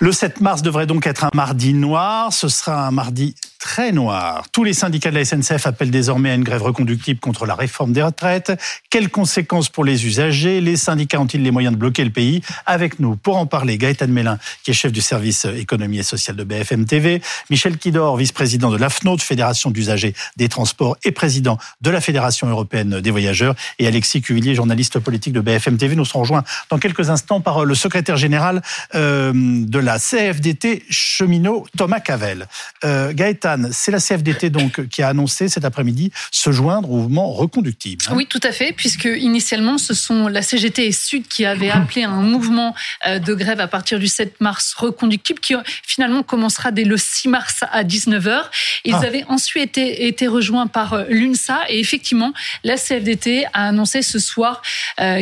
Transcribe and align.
Le 0.00 0.12
7 0.12 0.40
mars 0.40 0.62
devrait 0.62 0.86
donc 0.86 1.06
être 1.06 1.24
un 1.24 1.30
mardi 1.34 1.74
noir. 1.74 2.32
Ce 2.32 2.48
sera 2.48 2.86
un 2.86 2.90
mardi 2.90 3.34
très 3.64 3.92
noir. 3.92 4.44
Tous 4.52 4.62
les 4.62 4.74
syndicats 4.74 5.10
de 5.10 5.14
la 5.14 5.24
SNCF 5.24 5.66
appellent 5.66 5.90
désormais 5.90 6.30
à 6.30 6.34
une 6.34 6.44
grève 6.44 6.62
reconductible 6.62 7.18
contre 7.18 7.46
la 7.46 7.54
réforme 7.54 7.94
des 7.94 8.02
retraites. 8.02 8.52
Quelles 8.90 9.08
conséquences 9.08 9.70
pour 9.70 9.86
les 9.86 10.04
usagers? 10.04 10.60
Les 10.60 10.76
syndicats 10.76 11.18
ont-ils 11.18 11.42
les 11.42 11.50
moyens 11.50 11.74
de 11.74 11.78
bloquer 11.78 12.04
le 12.04 12.10
pays? 12.10 12.42
Avec 12.66 13.00
nous, 13.00 13.16
pour 13.16 13.38
en 13.38 13.46
parler, 13.46 13.78
Gaëtan 13.78 14.08
Mélin, 14.08 14.38
qui 14.62 14.72
est 14.72 14.74
chef 14.74 14.92
du 14.92 15.00
service 15.00 15.46
économie 15.46 15.98
et 15.98 16.02
social 16.02 16.36
de 16.36 16.44
BFM 16.44 16.84
TV, 16.84 17.22
Michel 17.48 17.78
Kidor, 17.78 18.18
vice-président 18.18 18.70
de 18.70 18.76
l'AFNOT, 18.76 19.16
Fédération 19.18 19.70
d'usagers 19.70 20.12
des 20.36 20.50
transports 20.50 20.98
et 21.02 21.10
président 21.10 21.56
de 21.80 21.88
la 21.88 22.02
Fédération 22.02 22.46
européenne 22.46 23.00
des 23.00 23.10
voyageurs, 23.10 23.54
et 23.78 23.86
Alexis 23.86 24.20
Cuvillier, 24.20 24.54
journaliste 24.54 24.98
politique 24.98 25.32
de 25.32 25.40
BFM 25.40 25.78
TV. 25.78 25.96
Nous 25.96 26.04
serons 26.04 26.20
rejoints 26.20 26.44
dans 26.68 26.78
quelques 26.78 27.08
instants 27.08 27.40
par 27.40 27.64
le 27.64 27.74
secrétaire 27.74 28.18
général 28.18 28.60
euh, 28.94 29.32
de 29.34 29.78
la 29.78 29.98
CFDT 29.98 30.84
cheminot, 30.90 31.64
Thomas 31.78 32.00
Cavel. 32.00 32.46
Euh, 32.84 33.14
Gaëtan, 33.14 33.53
c'est 33.70 33.90
la 33.90 34.00
CFDT 34.00 34.50
donc 34.50 34.88
qui 34.88 35.02
a 35.02 35.08
annoncé 35.08 35.48
cet 35.48 35.64
après-midi 35.64 36.10
se 36.30 36.52
joindre 36.52 36.90
au 36.90 36.96
mouvement 36.96 37.32
reconductible. 37.32 38.04
Hein. 38.08 38.14
Oui, 38.14 38.26
tout 38.26 38.40
à 38.42 38.52
fait, 38.52 38.72
puisque 38.72 39.04
initialement 39.04 39.78
ce 39.78 39.94
sont 39.94 40.28
la 40.28 40.42
CGT 40.42 40.86
et 40.86 40.92
Sud 40.92 41.28
qui 41.28 41.44
avaient 41.44 41.70
appelé 41.70 42.04
un 42.04 42.22
mouvement 42.22 42.74
euh, 43.06 43.18
de 43.18 43.34
grève 43.34 43.60
à 43.60 43.68
partir 43.68 43.98
du 43.98 44.08
7 44.08 44.40
mars 44.40 44.74
reconductible 44.74 45.40
qui 45.40 45.54
finalement 45.82 46.22
commencera 46.22 46.70
dès 46.70 46.84
le 46.84 46.96
6 46.96 47.28
mars 47.28 47.64
à 47.70 47.84
19h. 47.84 48.42
Ils 48.84 48.94
ah. 48.94 49.00
avaient 49.04 49.24
ensuite 49.28 49.64
été, 49.64 50.06
été 50.06 50.26
rejoints 50.26 50.66
par 50.66 51.04
l'UNSA 51.08 51.64
et 51.68 51.80
effectivement 51.80 52.32
la 52.64 52.76
CFDT 52.76 53.46
a 53.52 53.68
annoncé 53.68 54.02
ce 54.02 54.18
soir 54.18 54.62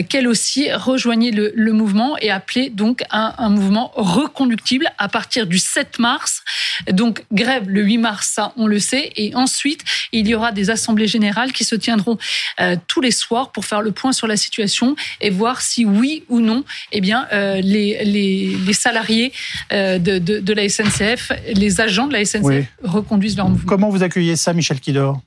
qu'elle 0.09 0.27
aussi 0.27 0.73
rejoignait 0.73 1.31
le, 1.31 1.53
le 1.55 1.73
mouvement 1.73 2.17
et 2.19 2.31
appelait 2.31 2.71
donc 2.71 3.03
un, 3.11 3.35
un 3.39 3.49
mouvement 3.49 3.93
reconductible 3.95 4.87
à 4.99 5.09
partir 5.09 5.47
du 5.47 5.59
7 5.59 5.99
mars. 5.99 6.43
Donc 6.91 7.25
grève 7.33 7.69
le 7.69 7.83
8 7.83 7.99
mars, 7.99 8.22
ça 8.23 8.53
on 8.57 8.67
le 8.67 8.79
sait. 8.79 9.13
Et 9.17 9.35
ensuite, 9.35 9.83
il 10.13 10.27
y 10.27 10.35
aura 10.35 10.53
des 10.53 10.71
assemblées 10.71 11.07
générales 11.07 11.53
qui 11.53 11.65
se 11.65 11.75
tiendront 11.75 12.19
euh, 12.61 12.77
tous 12.87 13.01
les 13.01 13.11
soirs 13.11 13.53
pour 13.53 13.65
faire 13.65 13.83
le 13.83 13.93
point 13.93 14.13
sur 14.13 14.27
la 14.27 14.37
situation 14.37 14.97
et 15.21 15.31
voir 15.31 15.61
si 15.63 15.85
oui 15.85 16.25
ou 16.29 16.41
non, 16.41 16.65
eh 16.93 17.01
bien, 17.01 17.27
euh, 17.33 17.61
les, 17.61 18.05
les, 18.05 18.57
les, 18.57 18.73
salariés 18.73 19.33
euh, 19.73 19.99
de, 19.99 20.19
de, 20.19 20.39
de, 20.41 20.53
la 20.53 20.69
SNCF, 20.69 21.33
les 21.55 21.81
agents 21.81 22.07
de 22.07 22.13
la 22.13 22.25
SNCF 22.25 22.67
reconduisent 22.83 23.37
leur 23.37 23.49
mouvement. 23.49 23.69
Comment 23.69 23.91
vous 23.91 24.03
accueillez 24.03 24.37
ça, 24.37 24.53
Michel 24.53 24.81
Kidor? 24.81 25.21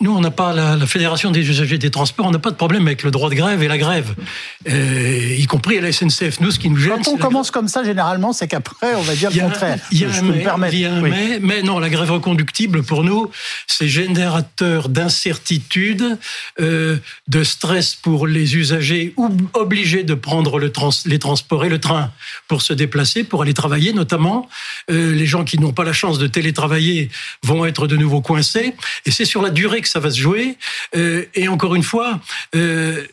Nous, 0.00 0.16
on 0.16 0.20
n'a 0.20 0.30
pas 0.30 0.52
la, 0.52 0.76
la, 0.76 0.86
Fédération 0.86 1.32
des 1.32 1.40
usagers 1.40 1.76
des 1.76 1.90
transports, 1.90 2.26
on 2.26 2.30
n'a 2.30 2.38
pas 2.38 2.52
de 2.52 2.56
problème 2.56 2.86
avec 2.86 3.02
le 3.02 3.10
droit 3.10 3.30
de 3.30 3.34
grève 3.34 3.64
et 3.64 3.68
la 3.68 3.78
grève, 3.78 4.14
euh, 4.68 5.34
y 5.36 5.44
compris 5.46 5.76
à 5.78 5.80
la 5.80 5.90
SNCF. 5.90 6.38
Nous, 6.40 6.52
ce 6.52 6.60
qui 6.60 6.70
nous 6.70 6.76
gêne. 6.76 7.02
Quand 7.04 7.10
on 7.10 7.16
commence 7.16 7.50
comme 7.50 7.66
ça, 7.66 7.82
généralement, 7.82 8.32
c'est 8.32 8.46
qu'après, 8.46 8.94
on 8.94 9.02
va 9.02 9.16
dire 9.16 9.30
le 9.32 9.40
contraire. 9.40 9.80
Il 9.90 9.98
y 9.98 10.04
a 10.04 10.08
un, 10.08 10.22
mais, 10.22 10.72
y 10.78 10.84
a 10.84 10.94
un 10.94 11.00
mais, 11.00 11.40
mais, 11.40 11.62
non, 11.62 11.80
la 11.80 11.90
grève 11.90 12.12
reconductible, 12.12 12.84
pour 12.84 13.02
nous, 13.02 13.28
c'est 13.66 13.88
générateur 13.88 14.88
d'incertitude, 14.88 16.16
euh, 16.60 16.98
de 17.26 17.42
stress 17.42 17.96
pour 17.96 18.28
les 18.28 18.54
usagers 18.56 19.14
obligés 19.54 20.04
de 20.04 20.14
prendre 20.14 20.60
le 20.60 20.70
trans, 20.70 20.90
les 21.06 21.18
transports 21.18 21.64
et 21.64 21.68
le 21.68 21.80
train 21.80 22.12
pour 22.46 22.62
se 22.62 22.72
déplacer, 22.72 23.24
pour 23.24 23.42
aller 23.42 23.54
travailler, 23.54 23.92
notamment. 23.92 24.48
Euh, 24.92 25.12
les 25.12 25.26
gens 25.26 25.42
qui 25.42 25.58
n'ont 25.58 25.72
pas 25.72 25.84
la 25.84 25.92
chance 25.92 26.18
de 26.18 26.28
télétravailler 26.28 27.10
vont 27.42 27.66
être 27.66 27.88
de 27.88 27.96
nouveau 27.96 28.20
coincés. 28.20 28.74
Et 29.06 29.10
c'est 29.10 29.24
sur 29.24 29.42
la 29.42 29.50
durée 29.50 29.80
que 29.80 29.87
ça 29.88 30.00
va 30.00 30.10
se 30.10 30.18
jouer. 30.18 30.56
Euh, 30.96 31.24
et 31.34 31.48
encore 31.48 31.74
une 31.74 31.82
fois, 31.82 32.20
euh, 32.54 33.04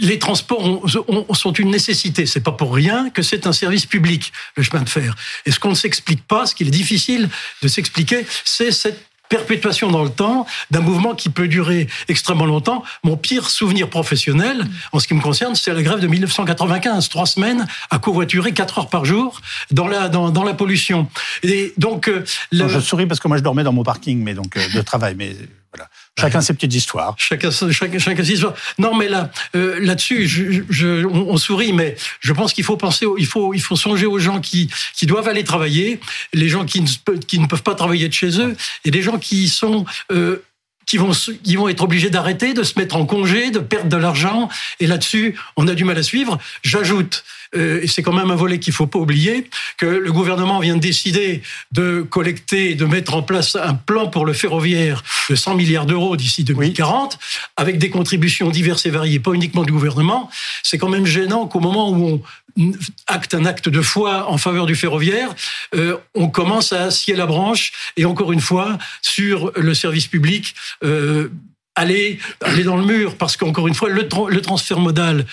les 0.00 0.18
transports 0.18 0.86
sont 1.34 1.52
une 1.52 1.70
nécessité. 1.70 2.26
C'est 2.26 2.40
pas 2.40 2.52
pour 2.52 2.74
rien 2.74 3.10
que 3.10 3.22
c'est 3.22 3.46
un 3.46 3.52
service 3.52 3.86
public, 3.86 4.32
le 4.56 4.62
chemin 4.62 4.82
de 4.82 4.88
fer. 4.88 5.14
Et 5.44 5.50
ce 5.50 5.58
qu'on 5.58 5.70
ne 5.70 5.74
s'explique 5.74 6.26
pas, 6.26 6.46
ce 6.46 6.54
qu'il 6.54 6.68
est 6.68 6.72
difficile 6.72 7.28
de 7.62 7.68
s'expliquer, 7.68 8.24
c'est 8.44 8.70
cette 8.70 9.06
perpétuation 9.32 9.90
dans 9.90 10.04
le 10.04 10.10
temps 10.10 10.46
d'un 10.70 10.80
mouvement 10.80 11.14
qui 11.14 11.30
peut 11.30 11.48
durer 11.48 11.88
extrêmement 12.08 12.44
longtemps. 12.44 12.84
Mon 13.02 13.16
pire 13.16 13.48
souvenir 13.48 13.88
professionnel, 13.88 14.66
en 14.92 14.98
ce 14.98 15.08
qui 15.08 15.14
me 15.14 15.22
concerne, 15.22 15.54
c'est 15.54 15.72
la 15.72 15.82
grève 15.82 16.00
de 16.00 16.06
1995, 16.06 17.08
trois 17.08 17.24
semaines 17.24 17.66
à 17.90 17.98
covoiturer 17.98 18.52
quatre 18.52 18.78
heures 18.78 18.90
par 18.90 19.06
jour 19.06 19.40
dans 19.70 19.86
la 19.88 20.54
pollution. 20.54 21.08
Et 21.42 21.72
donc, 21.78 22.08
euh, 22.08 22.24
je 22.52 22.78
souris 22.78 23.06
parce 23.06 23.20
que 23.20 23.28
moi 23.28 23.38
je 23.38 23.42
dormais 23.42 23.64
dans 23.64 23.72
mon 23.72 23.84
parking, 23.84 24.22
mais 24.22 24.34
donc 24.34 24.58
de 24.58 24.80
travail, 24.82 25.14
mais 25.16 25.34
voilà. 25.74 25.88
Chacun 26.18 26.40
ses 26.42 26.52
petites 26.52 26.74
histoires. 26.74 27.14
Chacun, 27.16 27.50
chacun, 27.50 27.98
chacun 27.98 28.24
ses 28.24 28.32
histoires. 28.32 28.54
Non, 28.78 28.94
mais 28.94 29.08
là, 29.08 29.30
euh, 29.56 29.78
là-dessus, 29.80 30.66
on, 31.10 31.36
sourit, 31.38 31.72
mais 31.72 31.96
je 32.20 32.32
pense 32.32 32.52
qu'il 32.52 32.64
faut 32.64 32.76
penser, 32.76 33.06
il 33.18 33.26
faut, 33.26 33.54
il 33.54 33.60
faut 33.60 33.76
songer 33.76 34.06
aux 34.06 34.18
gens 34.18 34.40
qui, 34.40 34.70
qui 34.94 35.06
doivent 35.06 35.28
aller 35.28 35.44
travailler, 35.44 36.00
les 36.34 36.48
gens 36.48 36.66
qui 36.66 36.82
ne, 36.82 37.16
qui 37.16 37.38
ne 37.38 37.46
peuvent 37.46 37.62
pas 37.62 37.74
travailler 37.74 38.08
de 38.08 38.14
chez 38.14 38.40
eux, 38.40 38.54
et 38.84 38.90
les 38.90 39.02
gens 39.02 39.18
qui 39.18 39.48
sont 39.48 39.86
euh, 40.10 40.44
qui 40.86 40.98
vont, 40.98 41.12
qui 41.12 41.56
vont 41.56 41.68
être 41.68 41.82
obligés 41.82 42.10
d'arrêter, 42.10 42.52
de 42.52 42.62
se 42.62 42.78
mettre 42.78 42.96
en 42.96 43.06
congé, 43.06 43.50
de 43.50 43.60
perdre 43.60 43.88
de 43.88 43.96
l'argent. 43.96 44.50
Et 44.78 44.86
là-dessus, 44.86 45.38
on 45.56 45.66
a 45.68 45.74
du 45.74 45.84
mal 45.84 45.96
à 45.96 46.02
suivre. 46.02 46.38
J'ajoute, 46.62 47.24
et 47.54 47.86
c'est 47.86 48.02
quand 48.02 48.12
même 48.12 48.30
un 48.30 48.36
volet 48.36 48.58
qu'il 48.58 48.72
faut 48.72 48.86
pas 48.86 48.98
oublier, 48.98 49.48
que 49.76 49.86
le 49.86 50.12
gouvernement 50.12 50.58
vient 50.60 50.76
de 50.76 50.80
décider 50.80 51.42
de 51.72 52.02
collecter, 52.02 52.74
de 52.74 52.84
mettre 52.84 53.14
en 53.14 53.22
place 53.22 53.56
un 53.56 53.74
plan 53.74 54.08
pour 54.08 54.26
le 54.26 54.32
ferroviaire 54.32 55.02
de 55.30 55.34
100 55.34 55.54
milliards 55.54 55.86
d'euros 55.86 56.16
d'ici 56.16 56.44
2040, 56.44 57.18
avec 57.56 57.78
des 57.78 57.90
contributions 57.90 58.50
diverses 58.50 58.86
et 58.86 58.90
variées, 58.90 59.20
pas 59.20 59.32
uniquement 59.32 59.64
du 59.64 59.72
gouvernement. 59.72 60.30
C'est 60.62 60.78
quand 60.78 60.88
même 60.88 61.06
gênant 61.06 61.46
qu'au 61.46 61.60
moment 61.60 61.90
où 61.90 62.22
on 62.58 62.72
acte 63.06 63.34
un 63.34 63.44
acte 63.46 63.68
de 63.68 63.80
foi 63.80 64.30
en 64.30 64.38
faveur 64.38 64.66
du 64.66 64.74
ferroviaire, 64.74 65.34
euh, 65.74 65.96
on 66.14 66.28
commence 66.28 66.72
à 66.72 66.90
scier 66.90 67.14
la 67.14 67.26
branche 67.26 67.72
et 67.96 68.04
encore 68.04 68.32
une 68.32 68.40
fois 68.40 68.78
sur 69.00 69.52
le 69.56 69.74
service 69.74 70.06
public. 70.06 70.54
Euh, 70.84 71.30
aller, 71.74 72.18
aller 72.42 72.64
dans 72.64 72.76
le 72.76 72.84
mur, 72.84 73.16
parce 73.16 73.38
qu'encore 73.38 73.66
une 73.66 73.74
fois, 73.74 73.88
le, 73.88 74.06
le 74.28 74.40
transfert 74.42 74.78
modal 74.78 75.24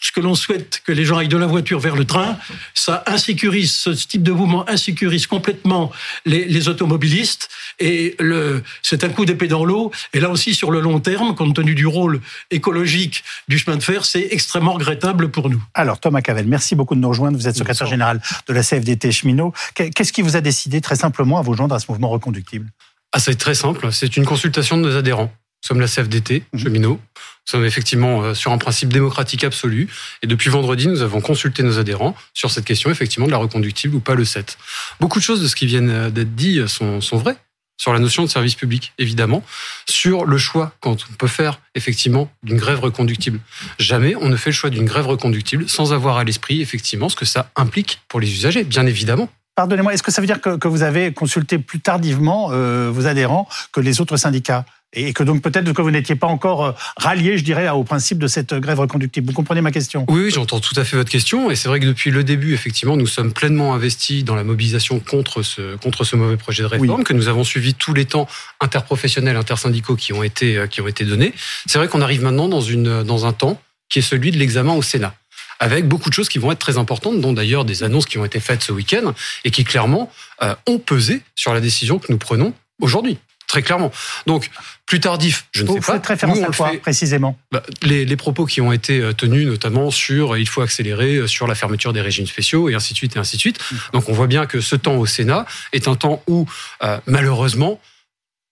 ce 0.00 0.12
que 0.12 0.20
l'on 0.20 0.34
souhaite 0.34 0.80
que 0.84 0.92
les 0.92 1.04
gens 1.04 1.18
aillent 1.18 1.28
de 1.28 1.36
la 1.36 1.46
voiture 1.46 1.80
vers 1.80 1.96
le 1.96 2.04
train, 2.04 2.38
ça 2.74 3.02
insécurise, 3.06 3.74
ce 3.74 3.90
type 3.90 4.22
de 4.22 4.32
mouvement 4.32 4.68
insécurise 4.68 5.26
complètement 5.26 5.90
les, 6.24 6.44
les 6.44 6.68
automobilistes 6.68 7.48
et 7.80 8.16
le, 8.18 8.62
c'est 8.82 9.04
un 9.04 9.08
coup 9.08 9.24
d'épée 9.24 9.48
dans 9.48 9.64
l'eau. 9.64 9.90
Et 10.12 10.20
là 10.20 10.30
aussi, 10.30 10.54
sur 10.54 10.70
le 10.70 10.80
long 10.80 11.00
terme, 11.00 11.34
compte 11.34 11.54
tenu 11.54 11.74
du 11.74 11.86
rôle 11.86 12.20
écologique 12.50 13.24
du 13.48 13.58
chemin 13.58 13.76
de 13.76 13.82
fer, 13.82 14.04
c'est 14.04 14.28
extrêmement 14.30 14.72
regrettable 14.72 15.30
pour 15.30 15.50
nous. 15.50 15.62
Alors, 15.74 16.00
Thomas 16.00 16.20
Cavel, 16.20 16.46
merci 16.46 16.74
beaucoup 16.74 16.94
de 16.94 17.00
nous 17.00 17.08
rejoindre. 17.08 17.36
Vous 17.36 17.48
êtes 17.48 17.56
secrétaire 17.56 17.86
général 17.86 18.20
de 18.46 18.52
la 18.52 18.62
CFDT 18.62 19.12
cheminot. 19.12 19.52
Qu'est-ce 19.74 20.12
qui 20.12 20.22
vous 20.22 20.36
a 20.36 20.40
décidé 20.40 20.80
très 20.80 20.96
simplement 20.96 21.38
à 21.38 21.42
vous 21.42 21.54
joindre 21.54 21.74
à 21.74 21.78
ce 21.78 21.86
mouvement 21.90 22.08
reconductible? 22.08 22.70
Ah, 23.12 23.20
C'est 23.20 23.36
très 23.36 23.54
simple. 23.54 23.92
C'est 23.92 24.16
une 24.16 24.24
consultation 24.24 24.76
de 24.76 24.82
nos 24.82 24.96
adhérents. 24.96 25.32
Nous 25.62 25.68
sommes 25.68 25.80
la 25.80 25.88
CFDT, 25.88 26.44
mhm. 26.52 26.60
cheminot. 26.60 26.94
Nous 26.94 27.50
sommes 27.50 27.64
effectivement 27.64 28.22
euh, 28.22 28.34
sur 28.34 28.52
un 28.52 28.58
principe 28.58 28.92
démocratique 28.92 29.44
absolu. 29.44 29.88
Et 30.22 30.26
depuis 30.26 30.50
vendredi, 30.50 30.86
nous 30.86 31.02
avons 31.02 31.20
consulté 31.20 31.62
nos 31.62 31.78
adhérents 31.78 32.14
sur 32.34 32.50
cette 32.50 32.64
question, 32.64 32.90
effectivement, 32.90 33.26
de 33.26 33.32
la 33.32 33.38
reconductible 33.38 33.94
ou 33.94 34.00
pas 34.00 34.14
le 34.14 34.24
7. 34.24 34.58
Beaucoup 35.00 35.18
de 35.18 35.24
choses 35.24 35.42
de 35.42 35.48
ce 35.48 35.56
qui 35.56 35.66
viennent 35.66 35.90
euh, 35.90 36.10
d'être 36.10 36.34
dit 36.34 36.58
euh, 36.58 36.68
sont, 36.68 37.00
sont 37.00 37.16
vraies 37.16 37.36
sur 37.78 37.92
la 37.92 38.00
notion 38.00 38.24
de 38.24 38.28
service 38.28 38.56
public, 38.56 38.92
évidemment, 38.98 39.42
sur 39.88 40.24
le 40.24 40.36
choix 40.36 40.72
quand 40.80 41.06
on 41.10 41.14
peut 41.14 41.28
faire 41.28 41.60
effectivement 41.74 42.30
d'une 42.42 42.58
grève 42.58 42.80
reconductible. 42.80 43.40
Jamais 43.78 44.16
on 44.16 44.28
ne 44.28 44.36
fait 44.36 44.50
le 44.50 44.54
choix 44.54 44.68
d'une 44.68 44.84
grève 44.84 45.06
reconductible 45.06 45.68
sans 45.68 45.92
avoir 45.92 46.18
à 46.18 46.24
l'esprit 46.24 46.60
effectivement 46.60 47.08
ce 47.08 47.16
que 47.16 47.24
ça 47.24 47.50
implique 47.56 48.00
pour 48.08 48.20
les 48.20 48.30
usagers, 48.30 48.64
bien 48.64 48.84
évidemment. 48.84 49.28
Pardonnez-moi, 49.54 49.94
est-ce 49.94 50.02
que 50.02 50.12
ça 50.12 50.20
veut 50.20 50.26
dire 50.26 50.40
que, 50.40 50.56
que 50.56 50.68
vous 50.68 50.82
avez 50.82 51.12
consulté 51.12 51.58
plus 51.58 51.80
tardivement 51.80 52.50
euh, 52.52 52.90
vos 52.92 53.06
adhérents 53.06 53.48
que 53.72 53.80
les 53.80 54.00
autres 54.00 54.16
syndicats? 54.16 54.64
Et 54.92 55.12
que 55.12 55.22
donc 55.22 55.42
peut-être 55.42 55.72
que 55.72 55.82
vous 55.82 55.90
n'étiez 55.90 56.14
pas 56.14 56.26
encore 56.26 56.64
euh, 56.64 56.72
rallié, 56.96 57.36
je 57.36 57.44
dirais, 57.44 57.68
au 57.68 57.84
principe 57.84 58.18
de 58.18 58.26
cette 58.26 58.54
grève 58.54 58.80
reconductible. 58.80 59.26
Vous 59.26 59.34
comprenez 59.34 59.60
ma 59.60 59.70
question? 59.70 60.06
Oui, 60.08 60.22
oui 60.24 60.30
j'entends 60.30 60.60
tout 60.60 60.74
à 60.76 60.84
fait 60.84 60.96
votre 60.96 61.10
question. 61.10 61.50
Et 61.50 61.56
c'est 61.56 61.68
vrai 61.68 61.80
que 61.80 61.86
depuis 61.86 62.10
le 62.10 62.24
début, 62.24 62.54
effectivement, 62.54 62.96
nous 62.96 63.06
sommes 63.06 63.32
pleinement 63.32 63.74
investis 63.74 64.24
dans 64.24 64.34
la 64.34 64.44
mobilisation 64.44 65.00
contre 65.00 65.42
ce, 65.42 65.76
contre 65.76 66.04
ce 66.04 66.16
mauvais 66.16 66.36
projet 66.36 66.62
de 66.62 66.68
réforme, 66.68 67.04
que 67.04 67.12
nous 67.12 67.28
avons 67.28 67.44
suivi 67.44 67.74
tous 67.74 67.92
les 67.92 68.06
temps 68.06 68.26
interprofessionnels, 68.60 69.36
intersyndicaux 69.36 69.96
qui 69.96 70.12
ont 70.12 70.22
été, 70.22 70.56
euh, 70.56 70.66
qui 70.66 70.80
ont 70.80 70.88
été 70.88 71.04
donnés. 71.04 71.34
C'est 71.66 71.78
vrai 71.78 71.88
qu'on 71.88 72.00
arrive 72.00 72.22
maintenant 72.22 72.48
dans, 72.48 72.62
une, 72.62 73.02
dans 73.02 73.26
un 73.26 73.32
temps 73.32 73.60
qui 73.90 73.98
est 73.98 74.02
celui 74.02 74.30
de 74.30 74.38
l'examen 74.38 74.74
au 74.74 74.82
Sénat 74.82 75.14
avec 75.60 75.88
beaucoup 75.88 76.08
de 76.08 76.14
choses 76.14 76.28
qui 76.28 76.38
vont 76.38 76.52
être 76.52 76.60
très 76.60 76.78
importantes, 76.78 77.20
dont 77.20 77.32
d'ailleurs 77.32 77.64
des 77.64 77.82
annonces 77.82 78.06
qui 78.06 78.16
ont 78.16 78.24
été 78.24 78.38
faites 78.38 78.62
ce 78.62 78.70
week-end 78.70 79.12
et 79.42 79.50
qui 79.50 79.64
clairement 79.64 80.08
euh, 80.40 80.54
ont 80.68 80.78
pesé 80.78 81.22
sur 81.34 81.52
la 81.52 81.60
décision 81.60 81.98
que 81.98 82.12
nous 82.12 82.18
prenons 82.18 82.54
aujourd'hui 82.80 83.18
très 83.48 83.62
clairement. 83.62 83.90
Donc, 84.26 84.50
plus 84.86 85.00
tardif, 85.00 85.46
je 85.52 85.62
ne 85.62 85.66
sais 85.68 85.74
pas. 85.74 85.80
Vous 85.80 85.92
faites 85.92 86.06
référence 86.06 86.38
à 86.38 86.46
quoi, 86.46 86.72
précisément 86.80 87.36
bah, 87.50 87.62
les, 87.82 88.04
les, 88.04 88.16
propos 88.16 88.46
qui 88.46 88.60
ont 88.60 88.72
été 88.72 89.00
euh, 89.00 89.12
tenus, 89.12 89.46
notamment 89.46 89.90
sur 89.90 90.34
euh, 90.34 90.40
il 90.40 90.48
faut 90.48 90.60
accélérer 90.60 91.16
euh, 91.16 91.26
sur 91.26 91.46
la 91.46 91.54
fermeture 91.54 91.92
des 91.92 92.00
régimes 92.00 92.26
spéciaux, 92.26 92.68
et 92.68 92.74
ainsi 92.74 92.92
de 92.92 92.98
suite, 92.98 93.16
et 93.16 93.18
ainsi 93.18 93.36
de 93.36 93.40
suite. 93.40 93.58
Mm. 93.58 93.76
Donc, 93.94 94.08
on 94.08 94.12
voit 94.12 94.28
bien 94.28 94.46
que 94.46 94.60
ce 94.60 94.76
temps 94.76 94.96
au 94.96 95.06
Sénat 95.06 95.46
est 95.72 95.88
un 95.88 95.96
temps 95.96 96.22
où, 96.28 96.46
malheureusement, 97.06 97.80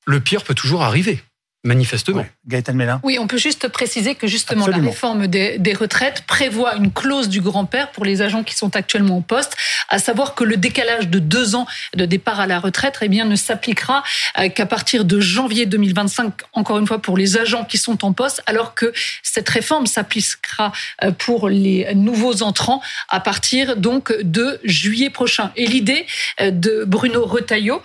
le 0.07 0.21
pire 0.21 0.43
peut 0.43 0.55
toujours 0.55 0.83
arriver. 0.83 1.23
Manifestement. 1.67 2.19
Ouais. 2.19 2.33
Gaëtan 2.49 2.75
Mélin 2.75 3.01
Oui, 3.03 3.19
on 3.21 3.27
peut 3.27 3.39
juste 3.39 3.69
préciser 3.69 4.15
que 4.15 4.27
justement 4.27 4.65
Absolument. 4.65 4.85
la 4.85 4.91
réforme 4.91 5.27
des, 5.27 5.59
des 5.59 5.75
retraites 5.75 6.23
prévoit 6.27 6.77
une 6.77 6.93
clause 6.93 7.29
du 7.29 7.41
grand-père 7.41 7.91
pour 7.91 8.05
les 8.05 8.23
agents 8.23 8.45
qui 8.45 8.55
sont 8.55 8.75
actuellement 8.77 9.19
en 9.19 9.23
poste, 9.23 9.57
à 9.89 9.99
savoir 9.99 10.35
que 10.35 10.45
le 10.45 10.57
décalage 10.57 11.09
de 11.09 11.19
deux 11.19 11.55
ans 11.55 11.67
de 11.95 12.05
départ 12.07 12.41
à 12.41 12.47
la 12.47 12.59
retraite 12.59 12.99
eh 13.03 13.09
bien, 13.09 13.25
ne 13.25 13.37
s'appliquera 13.37 14.03
euh, 14.39 14.49
qu'à 14.49 14.67
partir 14.67 15.05
de 15.05 15.21
janvier 15.21 15.67
2025, 15.67 16.33
encore 16.53 16.79
une 16.79 16.87
fois 16.87 17.01
pour 17.01 17.17
les 17.17 17.37
agents 17.37 17.65
qui 17.65 17.79
sont 17.79 18.05
en 18.05 18.13
poste, 18.13 18.43
alors 18.47 18.75
que 18.75 18.93
cette 19.23 19.49
réforme 19.49 19.87
s'appliquera 19.87 20.73
euh, 21.03 21.11
pour 21.13 21.49
les 21.49 21.95
nouveaux 21.95 22.43
entrants 22.43 22.81
à 23.09 23.21
partir 23.21 23.77
donc 23.77 24.13
de 24.23 24.61
juillet 24.65 25.11
prochain. 25.11 25.53
Et 25.57 25.67
l'idée 25.67 26.07
euh, 26.41 26.51
de 26.51 26.85
Bruno 26.87 27.25
Retailleau 27.25 27.83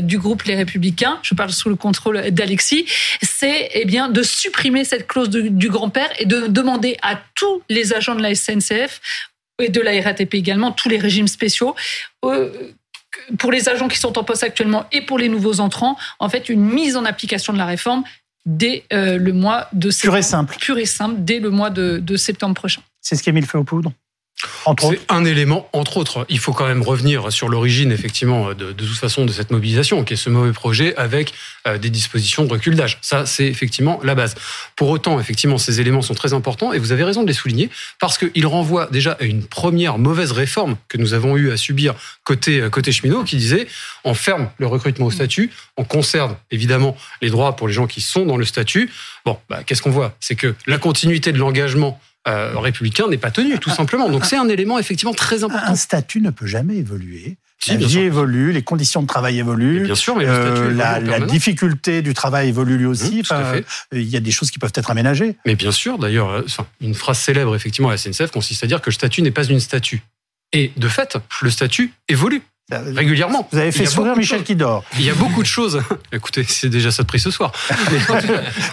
du 0.00 0.18
groupe 0.18 0.42
Les 0.42 0.54
Républicains, 0.54 1.18
je 1.22 1.34
parle 1.34 1.50
sous 1.52 1.68
le 1.68 1.76
contrôle 1.76 2.30
d'Alexis, 2.30 2.86
c'est 3.22 3.70
eh 3.74 3.84
bien 3.84 4.08
de 4.08 4.22
supprimer 4.22 4.84
cette 4.84 5.06
clause 5.06 5.28
de- 5.30 5.42
du 5.48 5.68
grand-père 5.68 6.10
et 6.18 6.26
de 6.26 6.46
demander 6.46 6.96
à 7.02 7.20
tous 7.34 7.62
les 7.68 7.92
agents 7.92 8.14
de 8.14 8.22
la 8.22 8.34
SNCF 8.34 9.00
et 9.62 9.68
de 9.68 9.80
la 9.80 10.00
RATP 10.00 10.34
également, 10.34 10.72
tous 10.72 10.88
les 10.88 10.98
régimes 10.98 11.28
spéciaux, 11.28 11.74
euh, 12.24 12.50
pour 13.38 13.52
les 13.52 13.68
agents 13.68 13.88
qui 13.88 13.98
sont 13.98 14.16
en 14.18 14.24
poste 14.24 14.42
actuellement 14.42 14.86
et 14.92 15.02
pour 15.02 15.18
les 15.18 15.28
nouveaux 15.28 15.60
entrants, 15.60 15.96
en 16.18 16.28
fait, 16.28 16.48
une 16.48 16.62
mise 16.64 16.96
en 16.96 17.04
application 17.04 17.52
de 17.52 17.58
la 17.58 17.66
réforme 17.66 18.04
dès 18.46 18.84
euh, 18.92 19.18
le 19.18 19.32
mois 19.34 19.68
de 19.72 19.88
Pur 19.88 19.92
septembre. 19.92 20.16
et 20.16 20.22
simple. 20.22 20.56
Pur 20.58 20.78
et 20.78 20.86
simple, 20.86 21.16
dès 21.18 21.40
le 21.40 21.50
mois 21.50 21.68
de, 21.70 21.98
de 21.98 22.16
septembre 22.16 22.54
prochain. 22.54 22.80
C'est 23.02 23.16
ce 23.16 23.22
qui 23.22 23.28
a 23.28 23.32
mis 23.32 23.40
le 23.42 23.46
feu 23.46 23.58
aux 23.58 23.64
poudres. 23.64 23.92
C'est 24.78 25.00
un 25.08 25.24
élément, 25.24 25.68
entre 25.72 25.96
autres. 25.96 26.26
Il 26.28 26.38
faut 26.38 26.52
quand 26.52 26.66
même 26.66 26.82
revenir 26.82 27.32
sur 27.32 27.48
l'origine, 27.48 27.92
effectivement, 27.92 28.50
de, 28.50 28.72
de 28.72 28.72
toute 28.72 28.96
façon, 28.96 29.24
de 29.24 29.32
cette 29.32 29.50
mobilisation, 29.50 30.04
qui 30.04 30.14
est 30.14 30.16
ce 30.16 30.30
mauvais 30.30 30.52
projet 30.52 30.94
avec 30.96 31.32
euh, 31.66 31.78
des 31.78 31.90
dispositions 31.90 32.44
de 32.44 32.52
recul 32.52 32.74
d'âge. 32.74 32.98
Ça, 33.02 33.26
c'est 33.26 33.46
effectivement 33.46 34.00
la 34.02 34.14
base. 34.14 34.34
Pour 34.76 34.88
autant, 34.88 35.20
effectivement, 35.20 35.58
ces 35.58 35.80
éléments 35.80 36.02
sont 36.02 36.14
très 36.14 36.32
importants 36.32 36.72
et 36.72 36.78
vous 36.78 36.92
avez 36.92 37.04
raison 37.04 37.22
de 37.22 37.28
les 37.28 37.34
souligner 37.34 37.70
parce 37.98 38.18
qu'ils 38.18 38.46
renvoient 38.46 38.88
déjà 38.90 39.12
à 39.20 39.24
une 39.24 39.44
première 39.44 39.98
mauvaise 39.98 40.32
réforme 40.32 40.76
que 40.88 40.96
nous 40.96 41.14
avons 41.14 41.36
eu 41.36 41.50
à 41.50 41.56
subir 41.56 41.94
côté, 42.24 42.60
euh, 42.60 42.70
côté 42.70 42.92
cheminot 42.92 43.24
qui 43.24 43.36
disait 43.36 43.66
on 44.04 44.14
ferme 44.14 44.50
le 44.58 44.66
recrutement 44.66 45.06
au 45.06 45.10
statut, 45.10 45.50
on 45.76 45.84
conserve 45.84 46.34
évidemment 46.50 46.96
les 47.22 47.30
droits 47.30 47.56
pour 47.56 47.68
les 47.68 47.74
gens 47.74 47.86
qui 47.86 48.00
sont 48.00 48.24
dans 48.24 48.36
le 48.36 48.44
statut. 48.44 48.90
Bon, 49.24 49.38
bah, 49.48 49.62
qu'est-ce 49.64 49.82
qu'on 49.82 49.90
voit? 49.90 50.14
C'est 50.20 50.36
que 50.36 50.54
la 50.66 50.78
continuité 50.78 51.32
de 51.32 51.38
l'engagement 51.38 52.00
euh, 52.28 52.58
républicain 52.58 53.08
n'est 53.08 53.16
pas 53.18 53.30
tenue, 53.30 53.58
tout 53.58 53.70
simplement. 53.70 54.08
Donc 54.10 54.24
c'est 54.26 54.36
un 54.36 54.48
élément 54.48 54.78
effectivement 54.78 55.14
très 55.14 55.42
important. 55.44 55.70
Un 55.72 55.76
statut 55.76 56.20
ne 56.20 56.30
peut 56.30 56.46
jamais 56.46 56.76
évoluer. 56.76 57.36
Si, 57.62 57.70
la 57.72 57.76
bien 57.76 57.86
vie 57.86 57.92
sûr. 57.92 58.02
évolue, 58.02 58.52
les 58.52 58.62
conditions 58.62 59.02
de 59.02 59.06
travail 59.06 59.38
évoluent. 59.38 59.84
Bien 59.84 59.94
sûr, 59.94 60.16
mais 60.16 60.24
le 60.24 60.30
euh, 60.30 60.56
statut 60.56 60.74
la, 60.74 60.98
la 61.00 61.20
difficulté 61.20 62.00
du 62.00 62.14
travail 62.14 62.48
évolue 62.48 62.78
lui 62.78 62.86
aussi. 62.86 63.18
Mmh, 63.18 63.22
tout 63.22 63.34
à 63.34 63.40
Enfin, 63.40 63.52
fait. 63.52 63.66
il 63.92 64.08
y 64.08 64.16
a 64.16 64.20
des 64.20 64.30
choses 64.30 64.50
qui 64.50 64.58
peuvent 64.58 64.72
être 64.74 64.90
aménagées. 64.90 65.36
Mais 65.44 65.56
bien 65.56 65.70
sûr, 65.72 65.98
d'ailleurs, 65.98 66.30
euh, 66.30 66.42
une 66.80 66.94
phrase 66.94 67.18
célèbre 67.18 67.54
effectivement 67.54 67.88
à 67.88 67.92
la 67.92 67.98
SNCF 67.98 68.30
consiste 68.30 68.64
à 68.64 68.66
dire 68.66 68.80
que 68.80 68.88
le 68.88 68.94
statut 68.94 69.20
n'est 69.22 69.30
pas 69.30 69.44
une 69.44 69.60
statue. 69.60 70.02
Et 70.52 70.72
de 70.76 70.88
fait, 70.88 71.18
le 71.42 71.50
statut 71.50 71.92
évolue 72.08 72.42
régulièrement. 72.70 73.48
Vous 73.52 73.58
avez 73.58 73.72
fait 73.72 73.86
sourire 73.86 74.16
Michel 74.16 74.42
qui 74.44 74.56
dort. 74.56 74.84
Il 74.98 75.04
y 75.04 75.10
a 75.10 75.14
beaucoup 75.14 75.42
de 75.42 75.46
choses. 75.46 75.82
Écoutez, 76.12 76.44
c'est 76.48 76.68
déjà 76.68 76.90
ça 76.90 77.02
de 77.02 77.08
prix 77.08 77.20
ce 77.20 77.30
soir. 77.30 77.52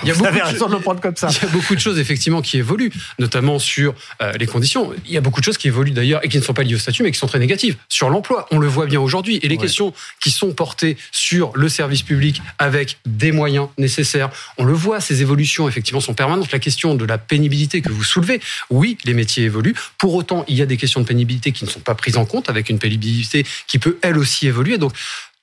Il 0.03 0.07
y 0.07 0.11
a 0.11 0.13
Vous 0.13 0.19
beaucoup 0.19 0.25
avez 0.25 0.39
de 0.39 0.45
raison 0.45 0.67
de 0.67 0.73
le 0.73 0.79
prendre 0.79 1.01
comme 1.01 1.15
ça. 1.15 1.29
Il 1.31 1.43
y 1.43 1.45
a 1.45 1.49
beaucoup 1.49 1.75
de 1.75 1.79
choses 1.79 1.99
effectivement 1.99 2.41
qui 2.41 2.57
évoluent, 2.57 2.91
notamment 3.19 3.59
sur 3.59 3.93
euh, 4.21 4.31
les 4.33 4.45
conditions. 4.47 4.93
Il 5.05 5.11
y 5.11 5.17
a 5.17 5.21
beaucoup 5.21 5.39
de 5.39 5.45
choses 5.45 5.57
qui 5.57 5.67
évoluent 5.67 5.91
d'ailleurs 5.91 6.23
et 6.23 6.29
qui 6.29 6.37
ne 6.37 6.43
sont 6.43 6.53
pas 6.53 6.63
liées 6.63 6.75
au 6.75 6.79
statut, 6.79 7.03
mais 7.03 7.11
qui 7.11 7.19
sont 7.19 7.27
très 7.27 7.39
négatives. 7.39 7.75
Sur 7.89 8.09
l'emploi, 8.09 8.47
on 8.51 8.59
le 8.59 8.67
voit 8.67 8.85
bien 8.85 8.99
aujourd'hui. 8.99 9.39
Et 9.43 9.47
les 9.47 9.55
Ouais. 9.55 9.61
questions 9.63 9.93
qui 10.21 10.29
sont 10.31 10.51
portées 10.51 10.97
sur 11.11 11.51
le 11.55 11.67
service 11.69 12.03
public 12.03 12.41
avec 12.59 12.97
des 13.05 13.31
moyens 13.31 13.67
nécessaires, 13.77 14.29
on 14.57 14.65
le 14.65 14.73
voit, 14.73 14.99
ces 15.01 15.21
évolutions 15.21 15.67
effectivement 15.67 15.99
sont 16.01 16.13
permanentes. 16.13 16.51
La 16.51 16.59
question 16.59 16.93
de 16.95 17.05
la 17.05 17.17
pénibilité 17.17 17.81
que 17.81 17.91
vous 17.91 18.03
soulevez, 18.03 18.39
oui, 18.69 18.97
les 19.03 19.13
métiers 19.13 19.45
évoluent. 19.45 19.75
Pour 19.97 20.13
autant, 20.13 20.45
il 20.47 20.55
y 20.55 20.61
a 20.61 20.65
des 20.65 20.77
questions 20.77 21.01
de 21.01 21.05
pénibilité 21.05 21.51
qui 21.51 21.65
ne 21.65 21.69
sont 21.69 21.79
pas 21.79 21.95
prises 21.95 22.17
en 22.17 22.25
compte, 22.25 22.49
avec 22.49 22.69
une 22.69 22.77
pénibilité 22.79 23.45
qui 23.67 23.79
peut 23.79 23.86
elle 24.01 24.17
aussi 24.17 24.47
évoluer. 24.47 24.77
Donc 24.77 24.93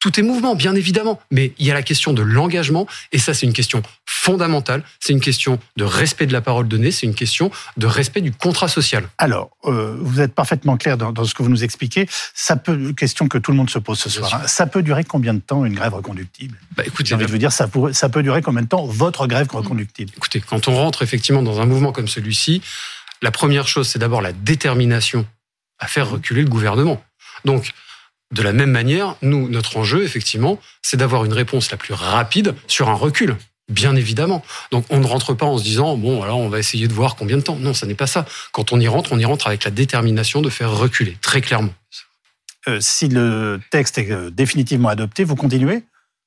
tout 0.00 0.20
est 0.20 0.22
mouvement, 0.22 0.54
bien 0.54 0.74
évidemment, 0.74 1.18
mais 1.30 1.54
il 1.58 1.64
y 1.66 1.70
a 1.70 1.74
la 1.74 1.82
question 1.82 2.12
de 2.12 2.20
l'engagement, 2.20 2.86
et 3.12 3.18
ça 3.18 3.32
c'est 3.32 3.46
une 3.46 3.54
question 3.54 3.82
fondamentale, 4.04 4.82
c'est 5.00 5.14
une 5.14 5.20
question 5.20 5.58
de 5.78 5.84
respect 5.84 6.26
de 6.26 6.32
la 6.34 6.42
parole 6.42 6.68
donnée, 6.68 6.90
c'est 6.90 7.06
une 7.06 7.14
question 7.14 7.50
de 7.78 7.86
respect 7.86 8.20
du 8.20 8.30
contrat 8.30 8.68
social. 8.68 9.08
Alors, 9.16 9.56
euh, 9.64 9.96
vous 10.00 10.20
êtes 10.20 10.34
parfaitement 10.34 10.76
clair 10.76 10.98
dans, 10.98 11.10
dans 11.10 11.24
ce 11.24 11.32
que 11.32 11.42
vous 11.42 11.48
nous 11.48 11.64
expliquez. 11.64 12.06
Ça 12.34 12.56
peut, 12.56 12.92
question 12.92 13.28
que 13.28 13.38
tout 13.38 13.50
le 13.50 13.56
monde 13.56 13.70
se 13.70 13.78
pose 13.78 13.98
ce 13.98 14.10
Bien 14.10 14.28
soir. 14.28 14.42
hein. 14.44 14.46
Ça 14.46 14.66
peut 14.66 14.82
durer 14.82 15.04
combien 15.04 15.32
de 15.32 15.40
temps 15.40 15.64
une 15.64 15.74
grève 15.74 15.94
reconductible? 15.94 16.58
Bah, 16.76 16.82
écoutez, 16.86 17.08
J'ai 17.08 17.14
envie 17.14 17.24
de 17.24 17.30
vous 17.30 17.38
dire, 17.38 17.52
ça, 17.52 17.66
pourrait- 17.66 17.94
ça 17.94 18.10
peut 18.10 18.22
durer 18.22 18.42
combien 18.42 18.60
de 18.62 18.68
temps 18.68 18.84
votre 18.84 19.26
grève 19.26 19.48
reconductible? 19.50 20.12
Écoutez, 20.18 20.40
quand 20.42 20.68
on 20.68 20.76
rentre 20.76 21.00
effectivement 21.02 21.42
dans 21.42 21.60
un 21.62 21.66
mouvement 21.66 21.92
comme 21.92 22.08
celui-ci, 22.08 22.60
la 23.22 23.30
première 23.30 23.68
chose 23.68 23.88
c'est 23.88 23.98
d'abord 23.98 24.20
la 24.20 24.32
détermination 24.34 25.26
à 25.78 25.86
faire 25.86 26.10
reculer 26.10 26.42
le 26.42 26.48
gouvernement. 26.48 27.02
Donc, 27.46 27.72
de 28.32 28.42
la 28.42 28.52
même 28.52 28.70
manière, 28.70 29.16
nous, 29.22 29.48
notre 29.48 29.76
enjeu, 29.76 30.02
effectivement, 30.02 30.58
c'est 30.82 30.96
d'avoir 30.96 31.24
une 31.24 31.32
réponse 31.32 31.70
la 31.70 31.76
plus 31.76 31.94
rapide 31.94 32.54
sur 32.66 32.88
un 32.88 32.94
recul. 32.94 33.36
Bien 33.70 33.96
évidemment. 33.96 34.44
Donc 34.72 34.84
on 34.90 34.98
ne 34.98 35.06
rentre 35.06 35.32
pas 35.32 35.46
en 35.46 35.56
se 35.56 35.62
disant 35.62 35.96
bon 35.96 36.22
alors 36.22 36.38
on 36.38 36.50
va 36.50 36.58
essayer 36.58 36.86
de 36.86 36.92
voir 36.92 37.16
combien 37.16 37.38
de 37.38 37.42
temps. 37.42 37.56
Non, 37.56 37.72
ça 37.72 37.86
n'est 37.86 37.94
pas 37.94 38.06
ça. 38.06 38.26
Quand 38.52 38.72
on 38.72 38.80
y 38.80 38.88
rentre, 38.88 39.12
on 39.12 39.18
y 39.18 39.24
rentre 39.24 39.46
avec 39.46 39.64
la 39.64 39.70
détermination 39.70 40.42
de 40.42 40.50
faire 40.50 40.70
reculer 40.70 41.16
très 41.22 41.40
clairement. 41.40 41.72
Euh, 42.68 42.78
Si 42.80 43.08
le 43.08 43.60
texte 43.70 43.96
est 43.96 44.10
euh, 44.10 44.28
définitivement 44.30 44.90
adopté, 44.90 45.24
vous 45.24 45.36
continuez? 45.36 45.82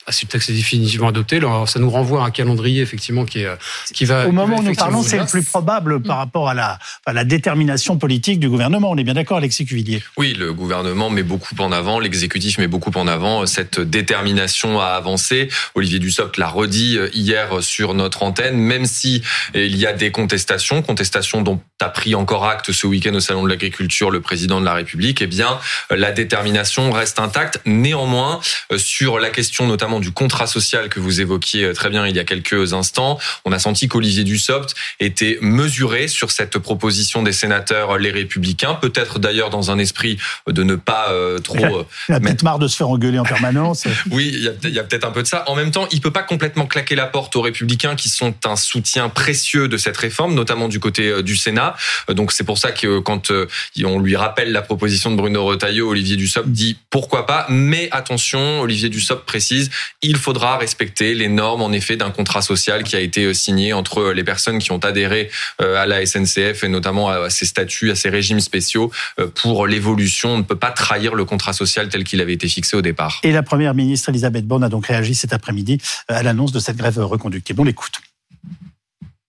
Ah, 0.10 0.14
si 0.14 0.26
le 0.26 0.30
texte 0.30 0.50
est 0.50 0.54
définitivement 0.54 1.10
adopté, 1.10 1.36
alors 1.36 1.68
ça 1.68 1.80
nous 1.80 1.90
renvoie 1.90 2.24
à 2.24 2.28
un 2.28 2.32
calendrier 2.32 2.82
effectivement 2.82 3.26
qui 3.26 3.40
est 3.40 3.50
qui 3.94 4.06
va. 4.06 4.26
Au 4.26 4.32
moment 4.32 4.56
va 4.56 4.62
où 4.62 4.64
nous 4.64 4.74
parlons, 4.74 5.04
c'est 5.04 5.18
le 5.18 5.26
plus 5.26 5.44
probable 5.44 6.02
par 6.02 6.18
rapport 6.18 6.48
à 6.48 6.54
la, 6.54 6.80
à 7.06 7.12
la 7.12 7.26
détermination 7.26 7.98
politique 7.98 8.40
du 8.40 8.50
gouvernement. 8.50 8.90
On 8.90 8.98
est 8.98 9.04
bien 9.04 9.16
d'accord, 9.16 9.38
Alexis 9.38 9.66
Cuvillier 9.66 10.02
Oui, 10.16 10.34
le 10.34 10.54
gouvernement 10.54 11.10
met 11.10 11.24
beaucoup 11.24 11.56
en 11.60 11.74
avant, 11.74 12.00
l'exécutif 12.00 12.58
met 12.58 12.68
beaucoup 12.68 12.92
en 12.96 13.06
avant 13.06 13.46
cette 13.46 13.82
détermination 13.82 14.80
à 14.80 14.88
avancer. 14.88 15.50
Olivier 15.76 16.00
Dussopt 16.00 16.38
l'a 16.38 16.48
redit 16.48 16.98
hier 17.14 17.62
sur 17.62 17.94
notre 17.94 18.24
antenne, 18.24 18.58
même 18.58 18.86
si 18.86 19.22
il 19.54 19.76
y 19.76 19.86
a 19.86 19.92
des 19.92 20.12
contestations, 20.12 20.82
contestations 20.82 21.42
dont 21.42 21.62
a 21.82 21.90
pris 21.90 22.16
encore 22.16 22.46
acte 22.46 22.72
ce 22.72 22.88
week-end 22.88 23.14
au 23.14 23.20
Salon 23.20 23.44
de 23.44 23.50
l'Agriculture 23.50 24.10
le 24.10 24.22
président 24.22 24.60
de 24.60 24.66
la 24.66 24.74
République, 24.74 25.22
eh 25.22 25.28
bien, 25.28 25.60
la 25.92 26.12
détermination 26.12 26.92
reste 26.92 27.20
intacte. 27.20 27.62
Néanmoins, 27.66 28.40
sur 28.78 29.20
la 29.20 29.30
question 29.30 29.68
notamment 29.68 29.97
du 30.00 30.12
contrat 30.12 30.48
social 30.48 30.90
que 30.90 31.00
vous 31.00 31.22
évoquiez 31.22 31.74
très 31.74 31.90
bien 31.90 32.06
il 32.08 32.16
y 32.16 32.20
a 32.20 32.24
quelques 32.24 32.74
instants, 32.74 33.20
on 33.46 33.52
a 33.52 33.60
senti 33.60 33.88
qu'Olivier 33.88 34.24
Dussopt 34.24 34.76
était 35.00 35.38
mesuré 35.42 36.08
sur 36.08 36.32
cette 36.32 36.58
proposition 36.58 37.24
des 37.24 37.34
sénateurs 37.34 37.98
Les 37.98 38.12
Républicains, 38.12 38.76
peut-être 38.76 39.20
d'ailleurs 39.20 39.50
dans 39.50 39.72
un 39.72 39.78
esprit 39.78 40.18
de 40.48 40.64
ne 40.64 40.76
pas 40.76 41.12
euh, 41.12 41.40
trop... 41.40 41.58
euh, 41.80 41.84
La 42.10 42.20
Mais- 42.20 42.28
petite 42.32 42.44
marre 42.44 42.60
de 42.60 42.68
se 42.68 42.76
faire 42.76 42.90
engueuler 42.90 43.20
en 43.20 43.24
permanence. 43.24 43.86
oui, 44.12 44.32
il 44.34 44.74
y 44.74 44.78
a, 44.80 44.82
a 44.82 44.84
peut-être 44.84 45.06
un 45.06 45.12
peu 45.12 45.22
de 45.24 45.28
ça. 45.28 45.44
En 45.48 45.56
même 45.56 45.72
temps, 45.72 45.88
il 45.92 46.02
peut 46.02 46.12
pas 46.12 46.24
complètement 46.24 46.66
claquer 46.66 46.96
la 46.96 47.06
porte 47.08 47.36
aux 47.36 47.42
Républicains 47.42 47.96
qui 47.96 48.10
sont 48.10 48.34
un 48.46 48.56
soutien 48.56 49.10
précieux 49.10 49.68
de 49.68 49.78
cette 49.78 49.98
réforme, 49.98 50.34
notamment 50.34 50.68
du 50.68 50.80
côté 50.80 51.10
euh, 51.10 51.22
du 51.24 51.36
Sénat. 51.36 51.76
Euh, 52.10 52.14
Donc 52.14 52.32
c'est 52.32 52.44
pour 52.44 52.58
ça 52.58 52.72
que 52.72 52.88
euh, 52.88 53.02
quand 53.02 53.32
euh, 53.32 53.48
on 53.84 54.00
lui 54.00 54.16
rappelle 54.16 54.52
la 54.52 54.62
proposition 54.62 55.12
de 55.12 55.16
Bruno 55.16 55.46
Retailleau, 55.46 55.90
Olivier 55.90 56.16
Dussopt 56.16 56.48
dit 56.50 56.78
pourquoi 56.90 57.26
pas, 57.26 57.46
mais 57.50 57.90
attention, 57.92 58.62
Olivier 58.62 58.90
Dussopt 58.90 59.26
précise, 59.26 59.70
il 60.02 60.18
faudra 60.18 60.58
respecter 60.58 61.14
les 61.14 61.28
normes 61.28 61.62
en 61.62 61.72
effet 61.72 61.98
d'un 61.98 62.12
contrat 62.12 62.42
social 62.42 62.84
qui 62.84 62.96
a 62.96 63.00
été 63.00 63.26
euh, 63.26 63.34
signé 63.34 63.74
entre 63.74 64.12
les 64.12 64.24
personnes 64.24 64.60
qui 64.60 64.72
ont 64.72 64.80
adhéré 64.80 65.30
euh, 65.62 65.82
à 65.82 65.86
la 65.86 66.06
SNCF 66.06 66.64
et 66.64 66.68
notamment 66.68 67.10
à 67.10 67.30
ces 67.30 67.46
statuts, 67.46 67.92
à 67.92 67.96
ces 67.96 68.10
régimes 68.10 68.40
spéciaux 68.40 68.92
euh, 69.20 69.28
pour 69.28 69.68
l'évolution. 69.68 70.30
On 70.30 70.38
ne 70.38 70.44
peut 70.44 70.58
pas 70.58 70.72
trahir 70.72 71.16
le 71.16 71.26
contrat 71.26 71.54
social 71.54 71.90
tel 71.90 72.04
qu'il 72.04 72.22
avait 72.22 72.34
été 72.34 72.48
fixé 72.48 72.76
au 72.76 72.82
départ. 72.82 73.20
Et 73.24 73.32
la 73.32 73.44
première 73.44 73.74
ministre 73.74 74.10
Elisabeth 74.10 74.46
Borne 74.46 74.64
a 74.64 74.70
donc 74.70 74.88
réagi 74.88 75.16
cet 75.16 75.34
après-midi 75.34 75.80
à 76.08 76.24
l'annonce 76.24 76.52
de 76.52 76.60
cette 76.60 76.78
grève 76.78 76.98
reconductible. 77.00 77.62
On 77.62 77.64
l'écoute. 77.64 78.00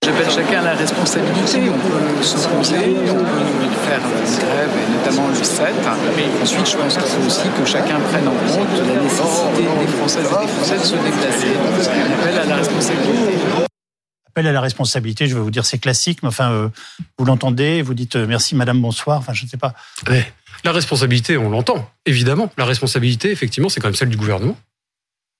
J'appelle 0.05 0.31
chacun 0.31 0.61
à 0.61 0.65
la 0.65 0.75
responsabilité. 0.75 1.59
On 1.69 1.79
peut 1.79 2.23
s'opposer, 2.23 2.97
on 3.11 3.15
peut 3.15 3.69
faire 3.85 4.01
une 4.01 4.39
grève, 4.39 4.71
et 4.71 4.93
notamment 4.97 5.29
le 5.29 5.35
7. 5.45 5.67
Ensuite, 6.43 6.71
je 6.71 6.77
pense 6.77 6.95
qu'il 6.95 7.03
faut 7.03 7.27
aussi 7.27 7.49
que 7.51 7.65
chacun 7.65 8.01
prenne 8.01 8.29
en 8.29 8.33
compte 8.33 8.69
la 8.79 9.03
nécessité 9.03 9.63
des 9.81 9.87
Françaises 9.87 10.27
et 10.27 10.47
des 10.47 10.53
Français 10.53 10.79
de 10.79 10.85
se 10.85 10.95
déplacer. 10.95 11.49
Donc, 11.49 11.83
c'est 11.83 11.91
un 11.91 12.13
appel 12.13 12.39
à 12.39 12.45
la 12.45 12.57
responsabilité. 12.57 13.35
Appel 14.29 14.47
à 14.47 14.53
la 14.53 14.61
responsabilité, 14.61 15.27
je 15.27 15.35
vais 15.35 15.41
vous 15.41 15.51
dire, 15.51 15.67
c'est 15.67 15.79
classique, 15.79 16.23
mais 16.23 16.29
enfin, 16.29 16.53
euh, 16.53 16.69
vous 17.19 17.25
l'entendez, 17.25 17.83
vous 17.83 17.95
dites 17.95 18.17
euh, 18.17 18.27
merci 18.27 18.55
madame, 18.55 18.81
bonsoir, 18.81 19.19
enfin, 19.19 19.35
je 19.35 19.45
ne 19.45 19.49
sais 19.49 19.57
pas. 19.57 19.75
Ouais. 20.09 20.33
La 20.65 20.73
responsabilité, 20.73 21.37
on 21.37 21.51
l'entend, 21.51 21.91
évidemment. 22.07 22.53
La 22.57 22.65
responsabilité, 22.65 23.31
effectivement, 23.31 23.69
c'est 23.69 23.81
quand 23.81 23.89
même 23.89 23.95
celle 23.95 24.11
du 24.11 24.17
gouvernement. 24.17 24.57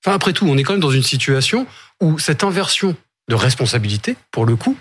Enfin, 0.05 0.15
après 0.15 0.33
tout, 0.33 0.45
on 0.47 0.57
est 0.57 0.63
quand 0.63 0.73
même 0.73 0.81
dans 0.81 0.91
une 0.91 1.03
situation 1.03 1.65
où 2.01 2.19
cette 2.19 2.43
inversion 2.43 2.95
de 3.29 3.35
responsabilité, 3.35 4.17
pour 4.31 4.45
le 4.45 4.55
coup, 4.55 4.75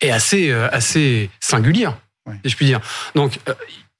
est 0.00 0.10
assez, 0.10 0.50
euh, 0.50 0.68
assez 0.72 1.30
singulière, 1.40 1.98
si 2.44 2.50
je 2.50 2.56
puis 2.56 2.66
dire. 2.66 2.80
Donc, 3.14 3.38
euh, 3.48 3.54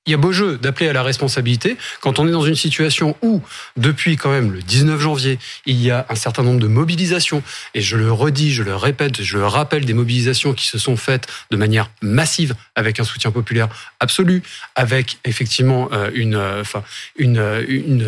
il 0.09 0.13
y 0.13 0.15
a 0.15 0.17
beau 0.17 0.33
jeu 0.33 0.57
d'appeler 0.57 0.89
à 0.89 0.95
la 0.95 1.03
responsabilité 1.03 1.77
quand 2.01 2.19
on 2.19 2.27
est 2.27 2.31
dans 2.33 2.43
une 2.43 2.55
situation 2.55 3.15
où, 3.21 3.43
depuis 3.77 4.17
quand 4.17 4.31
même 4.31 4.51
le 4.53 4.63
19 4.63 4.99
janvier, 4.99 5.39
il 5.67 5.81
y 5.81 5.91
a 5.91 6.07
un 6.09 6.15
certain 6.15 6.43
nombre 6.43 6.61
de 6.61 6.67
mobilisations, 6.67 7.43
et 7.75 7.83
je 7.83 7.97
le 7.97 8.11
redis, 8.11 8.53
je 8.53 8.63
le 8.63 8.75
répète, 8.75 9.23
je 9.23 9.37
le 9.37 9.47
rappelle, 9.47 9.85
des 9.85 9.93
mobilisations 9.93 10.55
qui 10.55 10.67
se 10.67 10.79
sont 10.79 10.97
faites 10.97 11.27
de 11.51 11.59
manière 11.59 11.91
massive, 12.01 12.55
avec 12.75 13.01
un 13.01 13.05
soutien 13.05 13.31
populaire 13.31 13.69
absolu, 14.01 14.43
avec 14.77 15.19
effectivement 15.27 15.91
euh, 15.93 16.11
une, 16.15 16.37
euh, 16.37 16.63
enfin, 16.63 16.83
une, 17.19 17.43
une, 17.69 18.07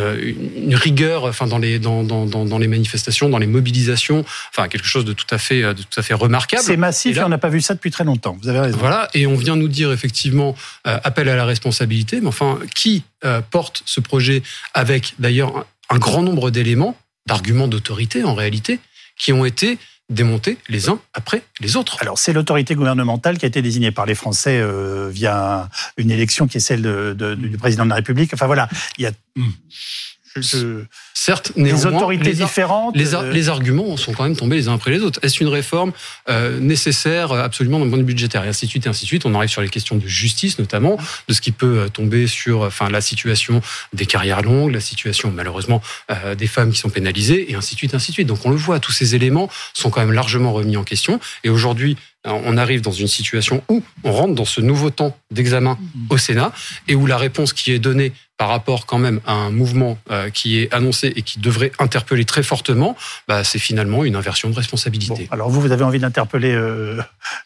une, 0.57 0.75
rigueur 0.75 1.25
enfin, 1.25 1.47
dans, 1.47 1.59
les, 1.59 1.79
dans, 1.79 2.03
dans, 2.03 2.25
dans, 2.25 2.59
les 2.59 2.69
manifestations, 2.69 3.29
dans 3.29 3.39
les 3.39 3.47
mobilisations, 3.47 4.25
enfin 4.55 4.69
quelque 4.69 4.87
chose 4.87 5.05
de 5.05 5.13
tout 5.13 5.27
à 5.31 5.37
fait, 5.37 5.61
de 5.61 5.83
tout 5.83 6.01
à 6.01 6.03
fait 6.03 6.15
remarquable. 6.15 6.63
C'est 6.63 6.79
massif 6.79 7.19
et, 7.19 7.23
on 7.23 7.29
n'a 7.29 7.37
pas 7.37 7.51
vu 7.51 7.61
ça 7.61 7.75
depuis 7.75 7.91
très 7.91 8.05
longtemps, 8.05 8.39
vous 8.41 8.49
avez 8.49 8.61
raison. 8.61 8.79
Voilà, 8.79 9.09
et 9.13 9.27
on 9.27 9.35
vient 9.35 9.57
nous 9.57 9.69
dire 9.69 9.93
effectivement 9.93 10.57
euh, 10.87 10.99
appel 11.05 11.29
à 11.29 11.37
la 11.37 11.45
responsabilité 11.45 11.90
mais 12.21 12.27
enfin, 12.27 12.59
qui 12.75 13.03
euh, 13.25 13.41
porte 13.43 13.83
ce 13.87 14.01
projet 14.01 14.43
avec 14.75 15.15
d'ailleurs 15.19 15.67
un 15.89 15.99
grand 15.99 16.23
nombre 16.23 16.51
d'éléments, 16.51 16.97
d'arguments 17.27 17.69
d'autorité 17.69 18.25
en 18.25 18.35
réalité, 18.35 18.79
qui 19.19 19.33
ont 19.33 19.45
été 19.45 19.79
démontés 20.09 20.59
les 20.69 20.89
uns 20.89 21.01
après 21.13 21.43
les 21.61 21.77
autres. 21.77 21.99
Alors 22.01 22.19
c'est 22.19 22.33
l'autorité 22.33 22.75
gouvernementale 22.75 23.39
qui 23.39 23.45
a 23.45 23.49
été 23.49 23.63
désignée 23.63 23.93
par 23.93 24.07
les 24.07 24.15
Français 24.15 24.59
euh, 24.61 25.09
via 25.09 25.69
une 25.97 26.11
élection 26.11 26.49
qui 26.49 26.57
est 26.57 26.61
celle 26.61 26.83
du 26.83 27.59
président 27.59 27.85
de 27.85 27.91
la 27.91 27.97
République. 27.97 28.33
Enfin 28.35 28.47
voilà, 28.47 28.69
il 28.99 29.05
y 29.05 29.07
a... 29.07 29.13
Certes, 31.15 31.53
néanmoins, 31.57 31.91
les 31.91 31.97
autorités 31.97 32.33
différentes. 32.33 32.97
Euh, 32.97 33.33
les, 33.33 33.49
arguments 33.49 33.97
sont 33.97 34.13
quand 34.13 34.23
même 34.23 34.37
tombés 34.37 34.57
les 34.57 34.69
uns 34.69 34.75
après 34.75 34.93
les 34.93 35.01
autres. 35.01 35.19
Est-ce 35.23 35.43
une 35.43 35.49
réforme 35.49 35.93
euh, 36.29 36.61
nécessaire 36.61 37.33
euh, 37.33 37.43
absolument 37.43 37.81
d'un 37.81 37.89
point 37.89 37.99
de 37.99 38.03
vue 38.03 38.15
budgétaire 38.15 38.45
et 38.45 38.49
ainsi 38.49 38.67
de 38.67 38.71
suite 38.71 38.87
et 38.87 38.89
ainsi 38.89 39.05
de 39.05 39.09
suite? 39.09 39.27
On 39.27 39.35
arrive 39.35 39.51
sur 39.51 39.61
les 39.61 39.69
questions 39.69 39.97
de 39.97 40.07
justice 40.07 40.61
notamment, 40.61 40.99
de 41.27 41.35
ce 41.35 41.41
qui 41.41 41.51
peut 41.51 41.91
tomber 41.93 42.29
sur, 42.29 42.61
enfin, 42.61 42.89
la 42.91 43.01
situation 43.01 43.61
des 43.93 44.07
carrières 44.07 44.43
longues, 44.43 44.73
la 44.73 44.81
situation 44.81 45.33
malheureusement 45.35 45.83
des 46.37 46.47
femmes 46.47 46.73
qui 46.73 46.79
sont 46.79 46.91
pénalisées 46.91 47.51
et 47.51 47.55
ainsi 47.55 47.75
de 47.75 47.79
suite, 47.79 47.95
ainsi 47.95 48.13
de 48.13 48.15
suite. 48.15 48.29
Donc 48.29 48.45
on 48.45 48.51
le 48.51 48.57
voit, 48.57 48.79
tous 48.79 48.93
ces 48.93 49.15
éléments 49.15 49.49
sont 49.75 49.91
quand 49.91 50.01
même 50.01 50.13
largement 50.13 50.53
remis 50.53 50.77
en 50.77 50.85
question. 50.85 51.21
Et 51.45 51.51
aujourd'hui, 51.51 51.97
on 52.25 52.57
arrive 52.57 52.83
dans 52.83 52.93
une 52.93 53.09
situation 53.09 53.63
où 53.69 53.83
on 54.05 54.13
rentre 54.13 54.35
dans 54.35 54.45
ce 54.45 54.61
nouveau 54.61 54.91
temps 54.91 55.17
d'examen 55.31 55.79
au 56.11 56.19
Sénat 56.19 56.53
et 56.87 56.95
où 56.95 57.07
la 57.07 57.17
réponse 57.17 57.53
qui 57.53 57.73
est 57.73 57.79
donnée 57.79 58.13
par 58.41 58.49
rapport 58.49 58.87
quand 58.87 58.97
même 58.97 59.21
à 59.27 59.35
un 59.35 59.51
mouvement 59.51 59.99
euh, 60.11 60.31
qui 60.31 60.59
est 60.61 60.73
annoncé 60.73 61.13
et 61.15 61.21
qui 61.21 61.41
devrait 61.41 61.73
interpeller 61.79 62.25
très 62.25 62.43
fortement, 62.43 62.97
bah, 63.29 63.45
c'est 63.45 63.59
finalement 63.59 64.03
une 64.03 64.17
inversion 64.17 64.49
de 64.49 64.55
responsabilité. 64.55 65.29
alors 65.31 65.51
vous, 65.51 65.61
vous 65.61 65.73
avez 65.73 65.85
envie 65.85 65.99
d'interpeller 65.99 66.55
euh, 66.55 67.03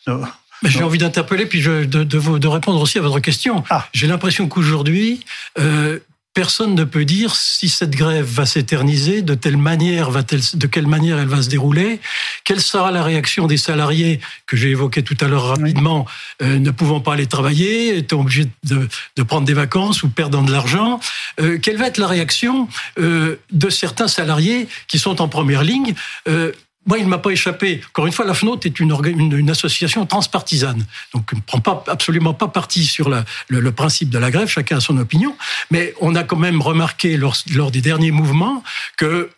J'ai 0.63 0.85
envie 0.85 0.99
d'interpeller 0.99 1.47
puis 1.47 1.61
de, 1.61 1.83
de, 1.83 2.05
de, 2.05 2.47
répondre 2.47 2.81
aussi 2.81 2.99
à 2.99 3.03
votre 3.03 3.19
question. 3.19 3.65
Ah. 3.71 3.89
J'ai 3.93 4.07
l'impression 4.07 4.47
qu'aujourd'hui, 4.47 5.25
euh, 5.59 5.99
personne 6.35 6.75
ne 6.75 6.85
peut 6.85 7.05
dire 7.05 7.37
si 7.37 7.69
cette 7.69 7.95
grève 7.95 8.27
va 8.27 8.45
s'éterniser, 8.45 9.23
de 9.23 9.35
telle 9.35 9.57
manière 9.57 10.11
va 10.11 10.23
de 10.23 10.67
quelle 10.67 10.89
manière 10.89 11.19
elle 11.19 11.29
va 11.29 11.41
se 11.43 11.49
dérouler, 11.49 12.01
quelle 12.43 12.61
sera 12.61 12.91
la 12.91 13.03
réaction 13.05 13.47
des 13.47 13.57
salariés 13.57 14.21
que 14.47 14.57
j'ai 14.57 14.71
évoqué 14.71 15.03
tout 15.03 15.17
à 15.21 15.29
l'heure 15.29 15.47
rapidement, 15.47 16.07
euh, 16.43 16.59
ne 16.59 16.71
pouvant 16.73 17.01
pas 17.01 17.15
aller 17.15 17.27
travailler, 17.27 17.97
étant 17.97 18.21
obligés 18.21 18.49
de, 18.65 18.89
de, 19.17 19.23
prendre 19.23 19.47
des 19.47 19.55
vacances 19.55 20.03
ou 20.03 20.09
perdant 20.09 20.43
de 20.43 20.51
l'argent. 20.51 20.99
Euh, 21.41 21.59
quelle 21.59 21.77
va 21.77 21.87
être 21.87 21.99
la 21.99 22.09
réaction 22.09 22.69
euh, 22.99 23.37
de 23.53 23.71
certains 23.71 24.09
salariés 24.09 24.67
qui 24.89 24.99
sont 24.99 25.23
en 25.23 25.29
première 25.29 25.63
ligne 25.63 25.95
euh, 26.29 26.53
moi, 26.87 26.99
il 26.99 27.05
ne 27.05 27.11
m'a 27.11 27.19
pas 27.19 27.31
échappé. 27.31 27.81
Encore 27.89 28.07
une 28.07 28.13
fois, 28.13 28.25
la 28.25 28.35
FNOT 28.35 28.61
est 28.65 28.79
une, 28.79 29.51
association 29.51 30.05
transpartisane, 30.07 30.85
donc 31.15 31.33
ne 31.33 31.41
prend 31.41 31.61
pas, 31.61 31.85
absolument 31.89 32.35
pas 32.35 32.49
parti 32.49 32.85
sur 32.85 33.09
le, 33.49 33.73
principe 33.73 34.11
de 34.11 34.19
la 34.19 34.31
grève. 34.31 34.49
Chacun 34.49 34.79
a 34.79 34.81
son 34.81 34.99
opinion, 34.99 35.37
mais 35.71 35.95
on 36.01 36.15
a 36.15 36.25
quand 36.25 36.37
même 36.37 36.61
remarqué 36.61 37.17
lors, 37.17 37.37
des 37.71 37.81
derniers 37.81 38.11
mouvements 38.11 38.63
que 38.97 39.31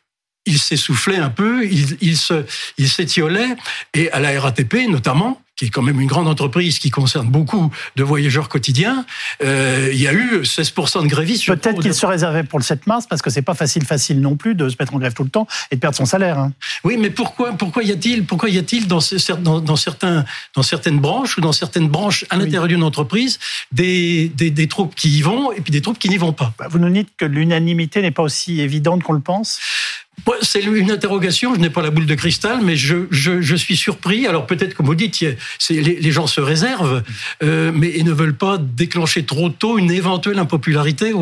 il 0.49 0.61
s'essoufflait 0.61 1.17
un 1.17 1.31
peu, 1.31 1.67
il, 1.67 1.99
il 2.79 2.89
s'étiolait, 2.89 3.57
et 3.95 4.11
à 4.13 4.21
la 4.21 4.41
RATP 4.41 4.89
notamment, 4.89 5.43
qui 5.57 5.67
est 5.67 5.71
quand 5.71 5.83
même 5.83 6.01
une 6.01 6.07
grande 6.07 6.29
entreprise 6.29 6.79
qui 6.79 6.91
concerne 6.91 7.29
beaucoup 7.29 7.71
de 7.97 8.05
voyageurs 8.05 8.49
quotidiens, 8.49 9.07
euh, 9.43 9.89
il 9.91 10.01
y 10.01 10.07
a 10.07 10.13
eu 10.13 10.43
16% 10.43 11.03
de 11.03 11.09
grévistes. 11.09 11.47
Peut-être 11.47 11.81
qu'il 11.81 11.95
se 11.95 12.05
réservait 12.05 12.45
pour 12.45 12.59
le 12.59 12.65
7 12.65 12.87
mars, 12.87 13.07
parce 13.09 13.23
que 13.23 13.31
c'est 13.31 13.43
pas 13.43 13.55
facile, 13.55 13.85
facile 13.85 14.21
non 14.21 14.37
plus 14.37 14.55
de 14.55 14.69
se 14.69 14.77
mettre 14.79 14.95
en 14.95 14.99
grève 14.99 15.15
tout 15.15 15.25
le 15.25 15.31
temps 15.31 15.47
et 15.71 15.77
de 15.77 15.81
perdre 15.81 15.97
son 15.97 16.05
salaire. 16.05 16.39
Hein. 16.39 16.53
Oui, 16.85 16.99
mais 16.99 17.09
pourquoi, 17.09 17.53
pourquoi 17.53 17.83
y 17.85 17.93
a-t-il, 17.93 18.27
pourquoi 18.27 18.51
y 18.51 18.59
a-t-il 18.59 18.87
dans, 18.87 18.99
dans, 19.39 19.61
dans, 19.61 19.77
certains, 19.77 20.25
dans 20.55 20.63
certaines 20.63 20.99
branches 20.99 21.39
ou 21.39 21.41
dans 21.41 21.53
certaines 21.53 21.89
branches 21.89 22.27
à 22.29 22.37
l'intérieur 22.37 22.69
d'une 22.69 22.83
entreprise 22.83 23.39
des, 23.73 24.29
des, 24.29 24.51
des, 24.51 24.69
troupes 24.69 24.95
qui 24.95 25.09
y 25.09 25.23
vont 25.23 25.53
et 25.53 25.63
puis 25.63 25.73
des 25.73 25.81
troupes 25.81 25.99
qui 25.99 26.11
n'y 26.11 26.19
vont 26.19 26.35
pas? 26.35 26.53
Bah, 26.59 26.67
Vous 26.69 26.79
nous 26.79 26.91
dites 26.91 27.09
que 27.17 27.25
l'unanimité 27.25 28.03
n'est 28.03 28.11
pas 28.11 28.23
aussi 28.23 28.61
évidente 28.61 29.03
qu'on 29.03 29.15
le 29.15 29.21
pense 29.21 29.59
c'est 30.43 30.63
une 30.63 30.91
interrogation, 30.91 31.55
je 31.55 31.61
n'ai 31.61 31.71
pas 31.71 31.83
la 31.83 31.91
boule 31.91 32.07
de 32.07 32.15
cristal, 32.15 32.61
mais 32.63 32.77
je, 32.77 33.07
je, 33.11 33.41
je 33.41 33.57
suis 33.57 33.77
surpris. 33.77 34.27
Alors 34.27 34.47
peut-être, 34.47 34.75
comme 34.75 34.87
vous 34.87 34.95
dites, 34.95 35.21
les, 35.21 35.35
les, 35.71 36.11
gens 36.11 36.27
se 36.27 36.41
réservent, 36.41 37.03
euh, 37.43 37.71
mais 37.75 37.93
ils 37.97 38.05
ne 38.05 38.13
veulent 38.13 38.37
pas 38.37 38.59
déclencher 38.59 39.25
trop 39.25 39.49
tôt 39.51 39.79
une 39.79 39.91
éventuelle 39.91 40.39
impopularité. 40.39 41.13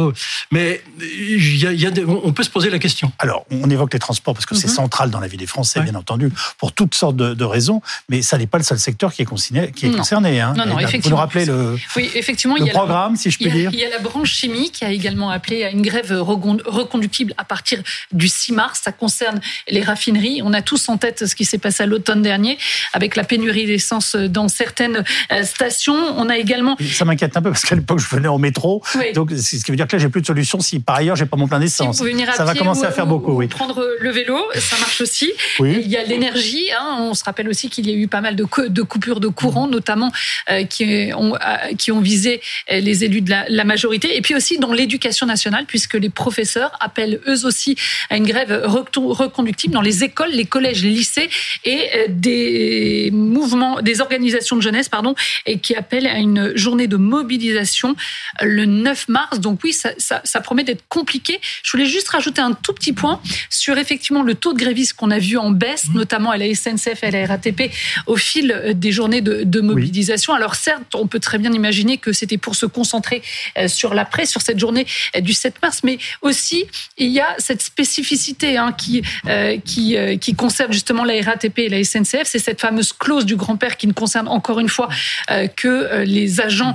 Mais 0.50 0.82
il 1.00 1.56
y 1.56 1.66
a, 1.66 1.72
y 1.72 1.86
a 1.86 1.90
on 2.06 2.32
peut 2.32 2.42
se 2.42 2.50
poser 2.50 2.70
la 2.70 2.78
question. 2.78 3.12
Alors, 3.18 3.44
on 3.50 3.68
évoque 3.70 3.92
les 3.92 3.98
transports 3.98 4.34
parce 4.34 4.46
que 4.46 4.54
c'est 4.54 4.68
mhm. 4.68 4.74
central 4.74 5.10
dans 5.10 5.20
la 5.20 5.26
vie 5.26 5.36
des 5.36 5.46
Français, 5.46 5.80
bien 5.80 5.94
entendu, 5.94 6.30
pour 6.58 6.72
toutes 6.72 6.94
sortes 6.94 7.16
de, 7.16 7.34
de, 7.34 7.44
raisons, 7.44 7.82
mais 8.08 8.22
ça 8.22 8.38
n'est 8.38 8.46
pas 8.46 8.58
le 8.58 8.64
seul 8.64 8.78
secteur 8.78 9.12
qui 9.12 9.22
est 9.22 9.26
concerné. 9.26 9.70
Qui 9.72 9.86
est 9.86 9.90
concerné 9.90 10.40
hein. 10.40 10.54
Non, 10.56 10.66
non, 10.66 10.78
effectivement. 10.78 11.02
Vous 11.02 11.10
nous 11.10 11.16
rappelez 11.16 11.44
le, 11.44 11.76
oui, 11.96 12.10
effectivement, 12.14 12.56
le 12.56 12.62
il 12.62 12.66
y 12.66 12.70
a 12.70 12.72
programme, 12.72 13.16
si 13.16 13.30
je 13.30 13.38
puis 13.38 13.50
dire 13.50 13.70
Il 13.72 13.78
y 13.78 13.84
a 13.84 13.90
la 13.90 13.98
branche 13.98 14.32
chimie 14.32 14.70
qui 14.70 14.84
a 14.84 14.90
également 14.90 15.30
appelé 15.30 15.64
à 15.64 15.70
une 15.70 15.82
grève 15.82 16.12
reconductible 16.12 17.34
à 17.36 17.44
partir 17.44 17.82
du 18.12 18.28
6 18.28 18.52
mars 18.52 18.83
ça 18.84 18.92
concerne 18.92 19.40
les 19.68 19.80
raffineries. 19.80 20.42
On 20.44 20.52
a 20.52 20.60
tous 20.60 20.90
en 20.90 20.98
tête 20.98 21.26
ce 21.26 21.34
qui 21.34 21.46
s'est 21.46 21.58
passé 21.58 21.84
à 21.84 21.86
l'automne 21.86 22.20
dernier 22.20 22.58
avec 22.92 23.16
la 23.16 23.24
pénurie 23.24 23.64
d'essence 23.64 24.14
dans 24.14 24.48
certaines 24.48 25.04
euh, 25.32 25.42
stations. 25.42 25.94
On 26.18 26.28
a 26.28 26.36
également. 26.36 26.76
Ça 26.92 27.06
m'inquiète 27.06 27.34
un 27.36 27.42
peu 27.42 27.50
parce 27.50 27.64
qu'à 27.64 27.76
l'époque, 27.76 27.98
je 27.98 28.14
venais 28.14 28.28
en 28.28 28.38
métro. 28.38 28.82
Donc, 29.14 29.30
ce 29.30 29.64
qui 29.64 29.70
veut 29.70 29.76
dire 29.76 29.86
que 29.86 29.96
là, 29.96 30.02
j'ai 30.02 30.10
plus 30.10 30.20
de 30.20 30.26
solution 30.26 30.60
si 30.60 30.80
par 30.80 30.96
ailleurs, 30.96 31.16
j'ai 31.16 31.24
pas 31.24 31.38
mon 31.38 31.48
plein 31.48 31.60
d'essence. 31.60 32.02
ça 32.36 32.44
va 32.44 32.54
commencer 32.54 32.84
à 32.84 32.90
faire 32.90 33.06
beaucoup, 33.06 33.32
oui. 33.32 33.48
Prendre 33.48 33.86
le 33.98 34.10
vélo, 34.10 34.38
ça 34.54 34.76
marche 34.78 35.00
aussi. 35.00 35.32
Il 35.60 35.88
y 35.88 35.96
a 35.96 36.04
l'énergie. 36.04 36.68
Hein. 36.78 36.98
On 37.00 37.14
se 37.14 37.24
rappelle 37.24 37.48
aussi 37.48 37.70
qu'il 37.70 37.88
y 37.88 37.92
a 37.92 37.96
eu 37.96 38.08
pas 38.08 38.20
mal 38.20 38.36
de, 38.36 38.44
de 38.68 38.82
coupures 38.82 39.20
de 39.20 39.28
courant, 39.28 39.66
notamment 39.66 40.12
euh, 40.50 40.64
qui, 40.64 41.10
ont, 41.16 41.34
euh, 41.36 41.38
qui 41.78 41.90
ont 41.90 42.00
visé 42.00 42.42
les 42.70 43.04
élus 43.04 43.22
de 43.22 43.30
la, 43.30 43.46
la 43.48 43.64
majorité. 43.64 44.16
Et 44.16 44.20
puis 44.20 44.34
aussi 44.34 44.58
dans 44.58 44.72
l'éducation 44.72 45.26
nationale, 45.26 45.64
puisque 45.66 45.94
les 45.94 46.10
professeurs 46.10 46.72
appellent 46.80 47.20
eux 47.26 47.46
aussi 47.46 47.76
à 48.10 48.16
une 48.16 48.26
grève 48.26 48.52
reconductible 48.74 49.74
dans 49.74 49.80
les 49.80 50.04
écoles, 50.04 50.30
les 50.30 50.44
collèges, 50.44 50.82
les 50.82 50.90
lycées 50.90 51.28
et 51.64 51.88
euh, 51.94 52.06
des 52.08 53.10
mouvements, 53.12 53.80
des 53.80 54.00
organisations 54.00 54.56
de 54.56 54.62
jeunesse, 54.62 54.88
pardon, 54.88 55.14
et 55.46 55.58
qui 55.58 55.74
appellent 55.74 56.06
à 56.06 56.18
une 56.18 56.56
journée 56.56 56.86
de 56.86 56.96
mobilisation 56.96 57.96
le 58.42 58.64
9 58.66 59.08
mars. 59.08 59.40
Donc 59.40 59.60
oui, 59.64 59.72
ça, 59.72 59.90
ça, 59.98 60.20
ça 60.24 60.40
promet 60.40 60.64
d'être 60.64 60.84
compliqué. 60.88 61.40
Je 61.62 61.70
voulais 61.72 61.86
juste 61.86 62.08
rajouter 62.08 62.40
un 62.40 62.52
tout 62.52 62.72
petit 62.72 62.92
point 62.92 63.20
sur 63.50 63.78
effectivement 63.78 64.22
le 64.22 64.34
taux 64.34 64.52
de 64.52 64.58
grévistes 64.58 64.94
qu'on 64.94 65.10
a 65.10 65.18
vu 65.18 65.36
en 65.36 65.50
baisse, 65.50 65.88
mmh. 65.88 65.94
notamment 65.94 66.30
à 66.30 66.36
la 66.36 66.52
SNCF 66.54 67.02
et 67.02 67.06
à 67.06 67.10
la 67.10 67.26
RATP 67.26 67.70
au 68.06 68.16
fil 68.16 68.52
euh, 68.52 68.72
des 68.74 68.92
journées 68.92 69.20
de, 69.20 69.44
de 69.44 69.60
mobilisation. 69.60 70.34
Alors 70.34 70.54
certes, 70.54 70.94
on 70.94 71.06
peut 71.06 71.20
très 71.20 71.38
bien 71.38 71.52
imaginer 71.52 71.98
que 71.98 72.12
c'était 72.12 72.38
pour 72.38 72.54
se 72.54 72.66
concentrer 72.66 73.22
euh, 73.58 73.68
sur 73.68 73.94
l'après, 73.94 74.26
sur 74.26 74.40
cette 74.40 74.58
journée 74.58 74.86
du 75.20 75.32
7 75.32 75.62
mars, 75.62 75.80
mais 75.84 75.98
aussi 76.22 76.66
il 76.98 77.10
y 77.10 77.20
a 77.20 77.34
cette 77.38 77.62
spécificité 77.62 78.56
hein, 78.56 78.63
qui, 78.72 79.02
euh, 79.26 79.58
qui, 79.64 79.96
euh, 79.96 80.16
qui 80.16 80.34
concerne 80.34 80.72
justement 80.72 81.04
la 81.04 81.20
RATP 81.20 81.60
et 81.60 81.68
la 81.68 81.82
SNCF. 81.82 82.24
C'est 82.24 82.38
cette 82.38 82.60
fameuse 82.60 82.92
clause 82.92 83.26
du 83.26 83.36
grand-père 83.36 83.76
qui 83.76 83.86
ne 83.86 83.92
concerne 83.92 84.28
encore 84.28 84.60
une 84.60 84.68
fois 84.68 84.88
euh, 85.30 85.46
que 85.48 86.02
les 86.04 86.40
agents 86.40 86.74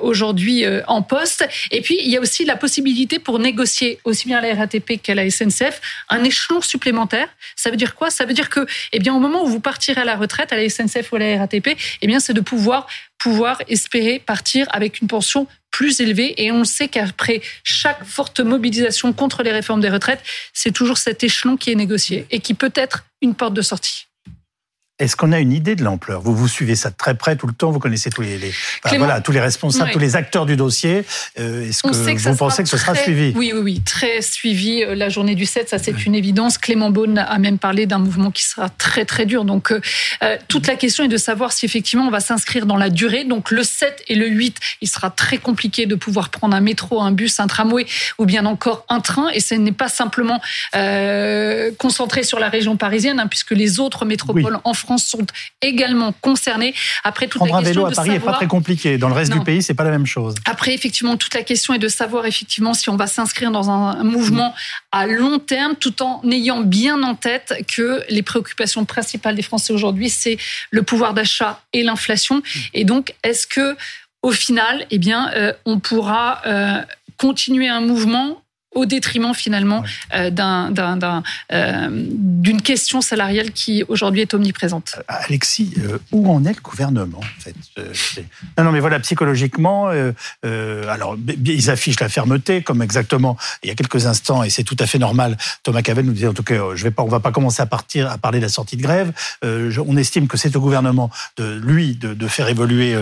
aujourd'hui 0.00 0.64
en 0.86 1.02
poste. 1.02 1.46
Et 1.70 1.80
puis, 1.80 1.96
il 2.02 2.10
y 2.10 2.16
a 2.16 2.20
aussi 2.20 2.44
la 2.44 2.56
possibilité 2.56 3.18
pour 3.18 3.38
négocier 3.38 3.98
aussi 4.04 4.26
bien 4.26 4.40
la 4.40 4.54
RATP 4.54 5.00
qu'à 5.02 5.14
la 5.14 5.28
SNCF 5.30 5.80
un 6.08 6.24
échelon 6.24 6.60
supplémentaire. 6.60 7.28
Ça 7.56 7.70
veut 7.70 7.76
dire 7.76 7.94
quoi? 7.94 8.10
Ça 8.10 8.24
veut 8.24 8.34
dire 8.34 8.48
que, 8.48 8.66
eh 8.92 8.98
bien, 8.98 9.14
au 9.14 9.20
moment 9.20 9.42
où 9.44 9.46
vous 9.46 9.60
partirez 9.60 10.00
à 10.00 10.04
la 10.04 10.16
retraite, 10.16 10.52
à 10.52 10.56
la 10.56 10.68
SNCF 10.68 11.12
ou 11.12 11.16
à 11.16 11.18
la 11.18 11.38
RATP, 11.38 11.76
eh 12.02 12.06
bien, 12.06 12.20
c'est 12.20 12.34
de 12.34 12.40
pouvoir 12.40 12.86
pouvoir 13.26 13.60
espérer 13.66 14.20
partir 14.20 14.68
avec 14.70 15.00
une 15.00 15.08
pension 15.08 15.48
plus 15.72 15.98
élevé. 15.98 16.40
Et 16.44 16.52
on 16.52 16.62
sait 16.62 16.86
qu'après 16.86 17.40
chaque 17.64 18.04
forte 18.04 18.38
mobilisation 18.38 19.12
contre 19.12 19.42
les 19.42 19.50
réformes 19.50 19.80
des 19.80 19.90
retraites, 19.90 20.22
c'est 20.52 20.70
toujours 20.70 20.96
cet 20.96 21.24
échelon 21.24 21.56
qui 21.56 21.72
est 21.72 21.74
négocié 21.74 22.28
et 22.30 22.38
qui 22.38 22.54
peut 22.54 22.70
être 22.76 23.04
une 23.22 23.34
porte 23.34 23.52
de 23.52 23.62
sortie. 23.62 24.05
Est-ce 24.98 25.14
qu'on 25.14 25.32
a 25.32 25.40
une 25.40 25.52
idée 25.52 25.76
de 25.76 25.84
l'ampleur? 25.84 26.22
Vous 26.22 26.34
vous 26.34 26.48
suivez 26.48 26.74
ça 26.74 26.88
de 26.88 26.94
très 26.96 27.14
près 27.14 27.36
tout 27.36 27.46
le 27.46 27.52
temps, 27.52 27.70
vous 27.70 27.78
connaissez 27.78 28.08
tous 28.08 28.22
les, 28.22 28.38
les 28.38 28.48
enfin, 28.48 28.88
Clément- 28.96 29.04
voilà, 29.04 29.20
tous 29.20 29.30
les 29.30 29.40
responsables, 29.40 29.90
tous 29.90 29.98
les 29.98 30.16
acteurs 30.16 30.46
du 30.46 30.56
dossier. 30.56 31.04
Euh, 31.38 31.68
Est-ce 31.68 31.82
que, 31.82 31.88
vous 32.30 32.36
pensez 32.36 32.62
que 32.62 32.68
ce 32.70 32.78
sera 32.78 32.94
très- 32.94 33.02
suivi? 33.02 33.34
Oui, 33.36 33.52
oui, 33.54 33.60
oui, 33.62 33.82
très 33.84 34.22
suivi. 34.22 34.82
Euh, 34.82 34.94
La 34.94 35.10
journée 35.10 35.34
du 35.34 35.44
7, 35.44 35.68
ça 35.68 35.78
c'est 35.78 36.06
une 36.06 36.14
évidence. 36.14 36.56
Clément 36.56 36.88
Beaune 36.88 37.18
a 37.18 37.38
même 37.38 37.58
parlé 37.58 37.84
d'un 37.84 37.98
mouvement 37.98 38.30
qui 38.30 38.42
sera 38.42 38.70
très 38.70 39.04
très 39.04 39.26
dur. 39.26 39.44
Donc 39.44 39.70
euh, 39.70 39.80
toute 40.48 40.66
la 40.66 40.76
question 40.76 41.04
est 41.04 41.08
de 41.08 41.18
savoir 41.18 41.52
si 41.52 41.66
effectivement 41.66 42.06
on 42.06 42.10
va 42.10 42.20
s'inscrire 42.20 42.64
dans 42.64 42.78
la 42.78 42.88
durée. 42.88 43.24
Donc 43.24 43.50
le 43.50 43.64
7 43.64 44.02
et 44.08 44.14
le 44.14 44.28
8, 44.28 44.56
il 44.80 44.88
sera 44.88 45.10
très 45.10 45.36
compliqué 45.36 45.84
de 45.84 45.94
pouvoir 45.94 46.30
prendre 46.30 46.56
un 46.56 46.60
métro, 46.62 47.02
un 47.02 47.12
bus, 47.12 47.38
un 47.38 47.48
tramway 47.48 47.84
ou 48.16 48.24
bien 48.24 48.46
encore 48.46 48.86
un 48.88 49.00
train. 49.00 49.28
Et 49.34 49.40
ce 49.40 49.54
n'est 49.54 49.72
pas 49.72 49.90
simplement 49.90 50.40
euh, 50.74 51.70
concentré 51.76 52.22
sur 52.22 52.38
la 52.38 52.48
région 52.48 52.78
parisienne, 52.78 53.20
hein, 53.20 53.26
puisque 53.26 53.50
les 53.50 53.78
autres 53.78 54.06
métropoles 54.06 54.58
en 54.64 54.72
France 54.72 54.85
sont 54.98 55.26
également 55.62 56.12
concernées. 56.12 56.74
Après 57.04 57.26
toute 57.26 57.38
Prendre 57.40 57.52
la 57.52 57.58
un 57.58 57.62
vélo 57.62 57.86
à 57.86 57.90
Paris 57.90 58.10
n'est 58.10 58.14
pas 58.16 58.20
savoir- 58.20 58.36
très 58.38 58.46
compliqué. 58.46 58.98
Dans 58.98 59.08
le 59.08 59.14
reste 59.14 59.32
Non. 59.32 59.38
du 59.38 59.44
pays, 59.44 59.62
c'est 59.62 59.74
pas 59.74 59.84
la 59.84 59.90
même 59.90 60.06
chose. 60.06 60.34
après, 60.46 60.74
effectivement, 60.74 61.16
toute 61.16 61.34
la 61.34 61.42
question 61.42 61.74
est 61.74 61.78
de 61.78 61.88
savoir 61.88 62.26
effectivement 62.26 62.74
si 62.74 62.88
on 62.90 62.96
va 62.96 63.06
s'inscrire 63.06 63.50
dans 63.50 63.70
un, 63.70 63.98
un 63.98 64.04
mouvement 64.04 64.54
à 64.92 65.06
long 65.06 65.38
terme, 65.38 65.74
tout 65.76 66.02
en 66.02 66.22
ayant 66.30 66.60
bien 66.60 67.02
en 67.02 67.14
tête 67.14 67.54
que 67.68 68.02
les 68.08 68.22
préoccupations 68.22 68.84
principales 68.84 69.34
des 69.34 69.42
Français 69.42 69.72
aujourd'hui, 69.72 70.08
c'est 70.10 70.38
le 70.70 70.82
pouvoir 70.82 71.14
d'achat 71.14 71.60
et 71.72 71.82
l'inflation. 71.82 72.42
Et 72.74 72.84
donc, 72.84 73.14
est-ce 73.22 73.46
que, 73.46 73.76
au 74.22 74.30
final, 74.32 74.86
eh 74.90 74.98
bien, 74.98 75.30
euh, 75.34 75.52
on 75.64 75.78
pourra 75.78 76.42
euh, 76.46 76.82
continuer 77.16 77.68
un 77.68 77.80
mouvement 77.80 78.42
au 78.76 78.86
détriment 78.86 79.34
finalement 79.34 79.82
euh, 80.14 80.30
euh, 81.52 81.88
d'une 81.90 82.62
question 82.62 83.00
salariale 83.00 83.50
qui 83.52 83.84
aujourd'hui 83.88 84.20
est 84.22 84.34
omniprésente. 84.34 84.96
Alexis, 85.08 85.74
euh, 85.78 85.98
où 86.12 86.30
en 86.32 86.44
est 86.44 86.54
le 86.54 86.60
gouvernement 86.60 87.18
en 87.18 87.40
fait 87.40 87.54
c'est- 87.94 88.24
Non, 88.58 88.64
non, 88.64 88.72
mais 88.72 88.80
voilà, 88.80 89.00
psychologiquement, 89.00 89.88
alors 90.44 91.16
ils 91.44 91.70
affichent 91.70 92.00
la 92.00 92.08
fermeté, 92.08 92.62
comme 92.62 92.82
exactement 92.82 93.36
il 93.62 93.68
y 93.68 93.72
a 93.72 93.74
quelques 93.74 94.06
instants, 94.06 94.42
et 94.42 94.50
c'est 94.50 94.64
tout 94.64 94.76
à 94.78 94.86
fait 94.86 94.98
normal. 94.98 95.36
Thomas 95.62 95.82
Cavel 95.82 96.04
nous 96.04 96.12
disait 96.12 96.26
en 96.28 96.34
tout 96.34 96.42
cas, 96.42 96.54
je 96.74 96.82
vais 96.84 96.90
pas, 96.90 97.02
on 97.02 97.08
va 97.08 97.20
pas 97.20 97.32
commencer 97.32 97.62
à 97.62 97.66
partir 97.66 98.10
à 98.10 98.18
parler 98.18 98.38
de 98.38 98.44
la 98.44 98.48
sortie 98.50 98.76
de 98.76 98.82
grève. 98.82 99.12
Je- 99.42 99.80
on 99.80 99.96
estime 99.96 100.28
que 100.28 100.36
c'est 100.36 100.54
au 100.56 100.60
gouvernement 100.60 101.10
de 101.38 101.54
lui 101.62 101.94
de, 101.96 102.14
de 102.14 102.28
faire 102.28 102.48
évoluer 102.48 102.94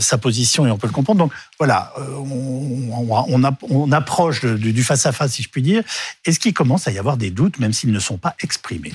sa 0.00 0.18
position, 0.18 0.66
et 0.66 0.70
on 0.70 0.78
peut 0.78 0.86
le 0.86 0.92
comprendre. 0.92 1.18
Donc 1.20 1.32
voilà, 1.58 1.92
on, 1.98 3.06
on, 3.10 3.24
on 3.28 3.44
app- 3.44 3.64
on 3.68 3.92
approche 3.92 4.44
du 4.44 4.82
face 4.82 5.06
à 5.06 5.12
face, 5.12 5.19
si 5.28 5.42
je 5.42 5.48
puis 5.48 5.62
dire. 5.62 5.82
Est-ce 6.24 6.38
qu'il 6.38 6.54
commence 6.54 6.88
à 6.88 6.92
y 6.92 6.98
avoir 6.98 7.16
des 7.16 7.30
doutes, 7.30 7.58
même 7.58 7.72
s'ils 7.72 7.92
ne 7.92 8.00
sont 8.00 8.18
pas 8.18 8.34
exprimés? 8.40 8.92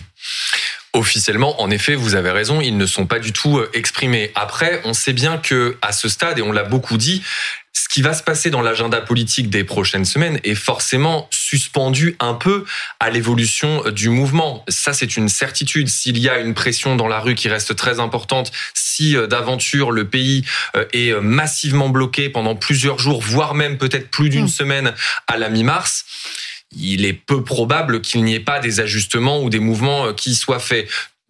Officiellement, 0.94 1.62
en 1.62 1.70
effet, 1.72 1.96
vous 1.96 2.15
avez 2.15 2.32
raison, 2.32 2.62
ils 2.62 2.77
ne 2.77 2.86
sont 2.86 3.05
pas 3.05 3.20
du 3.20 3.34
tout 3.34 3.58
euh, 3.58 3.70
exprimés. 3.74 4.32
Après, 4.34 4.82
on 4.86 4.94
sait 4.94 5.12
bien 5.12 5.38
que 5.38 5.77
à 5.82 5.91
ce 5.91 6.08
stade, 6.08 6.39
et 6.39 6.41
on 6.41 6.53
l'a 6.53 6.63
beaucoup 6.63 6.98
dit, 6.98 7.22
ce 7.74 7.89
qui 7.89 8.01
va 8.01 8.13
se 8.13 8.24
passer 8.24 8.50
dans 8.50 8.62
l'agenda 8.62 9.01
politique 9.01 9.50
des 9.50 9.65
prochaines 9.65 10.05
semaines 10.05 10.39
est 10.46 10.55
forcément 10.55 11.27
suspendu 11.46 12.16
un 12.20 12.34
peu 12.34 12.66
à 13.00 13.10
l'évolution 13.10 13.84
euh, 13.86 13.92
du 13.92 14.10
mouvement. 14.10 14.64
Ça, 14.68 14.94
c'est 14.94 15.18
une 15.18 15.30
certitude. 15.30 15.90
S'il 15.90 16.18
y 16.18 16.30
a 16.30 16.40
une 16.40 16.54
pression 16.54 16.96
dans 16.96 17.08
la 17.08 17.20
rue 17.20 17.36
qui 17.36 17.50
reste 17.50 17.75
très 17.75 18.00
importante, 18.00 18.52
si 18.74 19.16
euh, 19.16 19.28
d'aventure 19.28 19.92
le 19.92 20.08
pays 20.08 20.44
euh, 20.75 20.86
est 20.94 21.14
massivement 21.22 21.90
bloqué 21.90 22.30
pendant 22.30 22.56
plusieurs 22.56 23.00
jours, 23.00 23.22
voire 23.22 23.54
même 23.54 23.78
peut-être 23.78 24.10
plus 24.10 24.30
d'une 24.30 24.46
Mm. 24.46 24.48
semaine 24.48 24.94
à 25.28 25.38
la 25.38 25.50
mi-mars, 25.50 26.06
il 26.75 27.06
est 27.06 27.14
peu 27.14 27.44
probable 27.44 28.02
qu'il 28.02 28.24
n'y 28.24 28.36
ait 28.36 28.40
pas 28.40 28.60
des 28.60 28.80
ajustements 28.80 29.42
ou 29.42 29.50
des 29.50 29.60
mouvements 29.60 30.14
qui 30.14 30.36
soient 30.36 30.60
faits. 30.60 30.88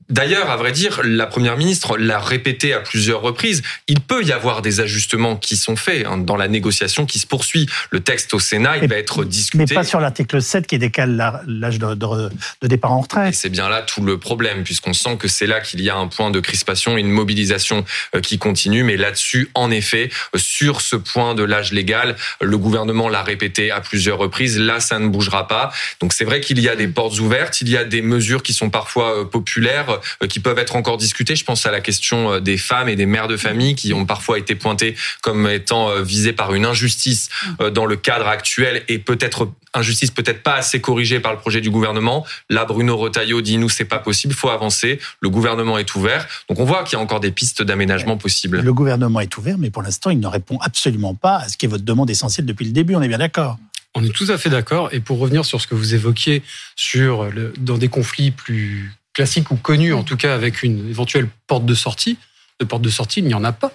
D'ailleurs, 0.10 0.52
à 0.52 0.56
vrai 0.58 0.72
dire, 0.72 1.02
la 1.04 1.26
première 1.26 1.58
ministre 1.58 1.98
l'a 1.98 2.20
répété 2.20 2.74
à 2.74 2.80
plusieurs 2.80 3.22
reprises. 3.22 3.64
Il 3.88 4.00
peut 4.02 4.24
y 4.24 4.32
avoir 4.32 4.62
des 4.62 4.80
ajustements 4.80 5.36
qui 5.36 5.56
sont 5.58 5.76
faits 5.76 6.06
hein, 6.06 6.18
dans 6.20 6.36
la 6.36 6.48
négociation 6.48 7.08
qui 7.08 7.18
se 7.18 7.26
poursuit. 7.26 7.68
Le 7.90 8.02
texte 8.02 8.34
au 8.36 8.40
Sénat, 8.40 8.78
il 8.78 8.82
Mais- 8.82 8.88
va 8.88 8.98
être 8.98 9.22
Mais 9.22 9.26
discuté. 9.26 9.74
pas 9.74 9.84
sur 9.84 10.00
l'article 10.00 10.44
7 10.44 10.68
qui 10.68 10.78
décale 10.78 11.42
l'âge 11.48 11.80
de, 11.80 11.96
de- 11.96 12.30
de 12.62 12.68
départ 12.68 12.92
en 12.92 13.00
Et 13.00 13.02
retraite. 13.02 13.34
c'est 13.36 13.50
bien 13.50 13.68
là 13.68 13.82
tout 13.82 14.04
le 14.04 14.20
problème, 14.20 14.64
puisqu'on 14.64 14.94
sent 14.94 15.18
que 15.18 15.28
c'est 15.28 15.48
là 15.48 15.60
qu'il 15.60 15.82
y 15.82 15.90
a 15.90 15.96
un 15.96 16.08
point 16.08 16.30
de 16.30 16.40
crispation, 16.40 16.98
une 16.98 17.10
mobilisation 17.10 17.84
euh, 18.16 18.22
qui 18.22 18.38
continue. 18.38 18.84
Mais 18.84 18.98
là-dessus, 18.98 19.50
en 19.56 19.72
effet, 19.72 20.12
euh, 20.36 20.38
sur 20.38 20.82
ce 20.82 20.96
point 20.98 21.34
de 21.34 21.44
l'âge 21.44 21.72
légal, 21.72 22.16
le 22.42 22.58
gouvernement 22.60 23.10
l'a 23.10 23.24
répété 23.24 23.72
à 23.72 23.82
plusieurs 23.82 24.20
reprises. 24.20 24.60
Là, 24.60 24.80
ça 24.80 25.00
ne 25.00 25.08
bougera 25.08 25.48
pas. 25.48 25.72
Donc 26.00 26.14
c'est 26.14 26.26
vrai 26.26 26.42
qu'il 26.42 26.60
y 26.60 26.70
a 26.70 26.76
des 26.76 26.88
portes 26.88 27.20
ouvertes, 27.20 27.60
il 27.62 27.70
y 27.70 27.78
a 27.78 27.84
des 27.86 28.04
mesures 28.04 28.44
qui 28.44 28.54
sont 28.54 28.70
parfois 28.70 29.22
euh, 29.22 29.26
populaires, 29.26 29.95
euh, 30.24 30.28
qui 30.28 30.40
peuvent 30.40 30.60
être 30.60 30.76
encore 30.76 30.98
discutées. 30.98 31.36
Je 31.36 31.46
pense 31.46 31.66
à 31.66 31.72
la 31.72 31.82
question 31.82 32.34
euh, 32.34 32.40
des 32.40 32.58
femmes 32.58 32.90
et 32.90 32.96
des 32.96 33.06
mères 33.06 33.28
de 33.28 33.38
famille 33.38 33.76
qui 33.76 33.94
ont 33.94 34.06
parfois 34.06 34.40
été 34.40 34.56
pointées 34.56 34.96
comme 35.22 35.48
étant 35.48 35.90
euh, 35.90 36.02
visées 36.02 36.34
par 36.34 36.54
une 36.54 36.66
injustice 36.66 37.30
euh, 37.62 37.70
dans 37.70 37.86
le 37.86 37.96
cadre 37.96 38.28
actuel 38.28 38.84
et 38.88 39.00
peut-être 39.00 39.50
injustice 39.74 40.12
peut-être 40.12 40.42
pas 40.42 40.56
assez 40.56 40.80
corrigée 40.80 41.20
par 41.20 41.34
le 41.34 41.40
projet 41.40 41.62
du 41.62 41.70
gouvernement. 41.70 42.26
Là, 42.50 42.66
Bruno 42.66 42.96
Retailleau 42.98 43.42
dit 43.42 43.58
nous 43.58 43.70
c'est 43.70 43.86
pas 43.86 44.00
possible, 44.00 44.34
faut 44.34 44.50
avancer. 44.50 45.00
Le 45.20 45.30
gouvernement 45.30 45.78
est 45.78 45.96
ouvert, 45.96 46.28
donc 46.50 46.60
on 46.60 46.66
voit 46.66 46.84
qu'il 46.84 46.98
y 46.98 47.00
a 47.00 47.04
encore 47.04 47.20
des 47.20 47.32
pistes 47.32 47.62
d'aménagement 47.62 48.18
possibles. 48.18 48.62
Le 48.62 48.74
gouvernement 48.74 49.20
est 49.20 49.38
ouvert, 49.38 49.58
mais 49.58 49.70
pour 49.70 49.82
l'instant, 49.82 50.10
il 50.10 50.20
ne 50.20 50.28
répond 50.28 50.58
absolument 50.62 51.14
pas 51.14 51.38
à 51.38 51.50
ce 51.50 51.58
qui 51.58 51.66
est 51.66 51.70
votre 51.70 51.84
demande 51.84 52.10
essentielle 52.10 52.46
depuis 52.46 52.66
le 52.66 52.72
début. 52.72 52.96
On 52.96 53.02
est 53.02 53.08
bien 53.08 53.18
d'accord. 53.18 53.58
On 53.96 54.04
est 54.04 54.14
tout 54.14 54.28
à 54.30 54.38
fait 54.38 54.50
d'accord. 54.50 54.90
Et 54.92 55.00
pour 55.00 55.20
revenir 55.20 55.46
sur 55.46 55.62
ce 55.62 55.68
que 55.68 55.76
vous 55.76 55.94
évoquiez, 55.94 56.44
sur 56.76 57.26
le, 57.26 57.54
dans 57.58 57.78
des 57.78 57.88
conflits 57.88 58.32
plus 58.32 58.92
classiques 59.16 59.50
ou 59.50 59.56
connus, 59.56 59.94
en 59.94 60.04
tout 60.04 60.18
cas 60.18 60.36
avec 60.36 60.62
une 60.62 60.88
éventuelle 60.90 61.28
porte 61.48 61.66
de 61.66 61.74
sortie, 61.74 62.18
de 62.60 62.66
porte 62.66 62.84
de 62.84 62.90
sortie, 62.90 63.22
il 63.22 63.26
n'y 63.26 63.34
en 63.34 63.44
a 63.44 63.54
pas. 63.54 63.72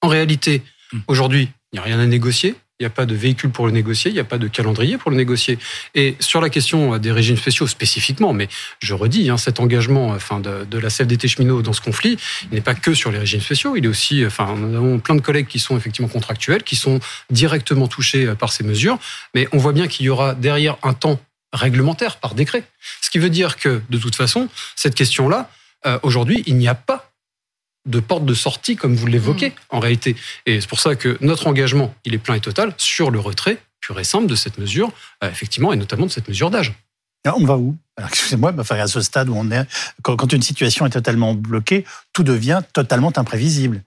En 0.00 0.08
réalité, 0.08 0.62
aujourd'hui, 1.08 1.50
il 1.72 1.76
n'y 1.76 1.80
a 1.80 1.82
rien 1.82 1.98
à 1.98 2.06
négocier. 2.06 2.54
Il 2.80 2.84
n'y 2.84 2.86
a 2.86 2.90
pas 2.90 3.06
de 3.06 3.14
véhicule 3.14 3.50
pour 3.50 3.66
le 3.66 3.70
négocier, 3.70 4.10
il 4.10 4.14
n'y 4.14 4.20
a 4.20 4.24
pas 4.24 4.38
de 4.38 4.48
calendrier 4.48 4.98
pour 4.98 5.12
le 5.12 5.16
négocier. 5.16 5.56
Et 5.94 6.16
sur 6.18 6.40
la 6.40 6.50
question 6.50 6.98
des 6.98 7.12
régimes 7.12 7.36
spéciaux 7.36 7.68
spécifiquement, 7.68 8.32
mais 8.32 8.48
je 8.80 8.92
redis, 8.92 9.30
hein, 9.30 9.36
cet 9.36 9.60
engagement 9.60 10.08
enfin, 10.08 10.40
de, 10.40 10.64
de 10.64 10.78
la 10.78 10.88
CFDT 10.88 11.28
cheminot 11.28 11.62
dans 11.62 11.74
ce 11.74 11.80
conflit, 11.80 12.16
il 12.50 12.56
n'est 12.56 12.60
pas 12.60 12.74
que 12.74 12.92
sur 12.92 13.12
les 13.12 13.18
régimes 13.18 13.40
spéciaux, 13.40 13.76
il 13.76 13.84
est 13.84 13.88
aussi, 13.88 14.26
enfin, 14.26 14.56
nous 14.56 14.76
avons 14.76 14.98
plein 14.98 15.14
de 15.14 15.20
collègues 15.20 15.46
qui 15.46 15.60
sont 15.60 15.76
effectivement 15.76 16.08
contractuels, 16.08 16.64
qui 16.64 16.74
sont 16.74 16.98
directement 17.30 17.86
touchés 17.86 18.26
euh, 18.26 18.34
par 18.34 18.52
ces 18.52 18.64
mesures, 18.64 18.98
mais 19.32 19.46
on 19.52 19.58
voit 19.58 19.72
bien 19.72 19.86
qu'il 19.86 20.06
y 20.06 20.08
aura 20.08 20.34
derrière 20.34 20.76
un 20.82 20.92
temps 20.92 21.20
réglementaire 21.52 22.16
par 22.16 22.34
décret. 22.34 22.64
Ce 23.00 23.10
qui 23.10 23.18
veut 23.18 23.30
dire 23.30 23.56
que, 23.56 23.82
de 23.90 23.98
toute 23.98 24.14
façon, 24.16 24.48
cette 24.76 24.94
question-là, 24.94 25.50
euh, 25.86 25.98
aujourd'hui, 26.02 26.42
il 26.46 26.56
n'y 26.56 26.68
a 26.68 26.74
pas 26.74 27.10
de 27.86 28.00
porte 28.00 28.24
de 28.24 28.34
sortie, 28.34 28.76
comme 28.76 28.94
vous 28.94 29.06
l'évoquez, 29.06 29.54
en 29.68 29.80
réalité. 29.80 30.14
Et 30.46 30.60
c'est 30.60 30.68
pour 30.68 30.80
ça 30.80 30.94
que 30.94 31.18
notre 31.20 31.48
engagement, 31.48 31.94
il 32.04 32.14
est 32.14 32.18
plein 32.18 32.34
et 32.34 32.40
total 32.40 32.72
sur 32.76 33.10
le 33.10 33.18
retrait 33.18 33.58
pur 33.80 33.98
et 33.98 34.04
simple 34.04 34.26
de 34.26 34.36
cette 34.36 34.58
mesure, 34.58 34.92
euh, 35.24 35.30
effectivement, 35.30 35.72
et 35.72 35.76
notamment 35.76 36.06
de 36.06 36.10
cette 36.12 36.28
mesure 36.28 36.50
d'âge. 36.50 36.72
Alors, 37.24 37.40
on 37.40 37.44
va 37.44 37.56
où? 37.56 37.76
Alors, 37.96 38.10
Excusez-moi, 38.10 38.52
mais 38.52 38.60
enfin, 38.60 38.76
à 38.76 38.86
ce 38.86 39.00
stade 39.00 39.28
où 39.28 39.34
on 39.36 39.50
est, 39.50 39.66
quand, 40.02 40.16
quand 40.16 40.32
une 40.32 40.42
situation 40.42 40.86
est 40.86 40.90
totalement 40.90 41.34
bloquée, 41.34 41.84
tout 42.12 42.22
devient 42.22 42.62
totalement 42.72 43.12
imprévisible. 43.16 43.82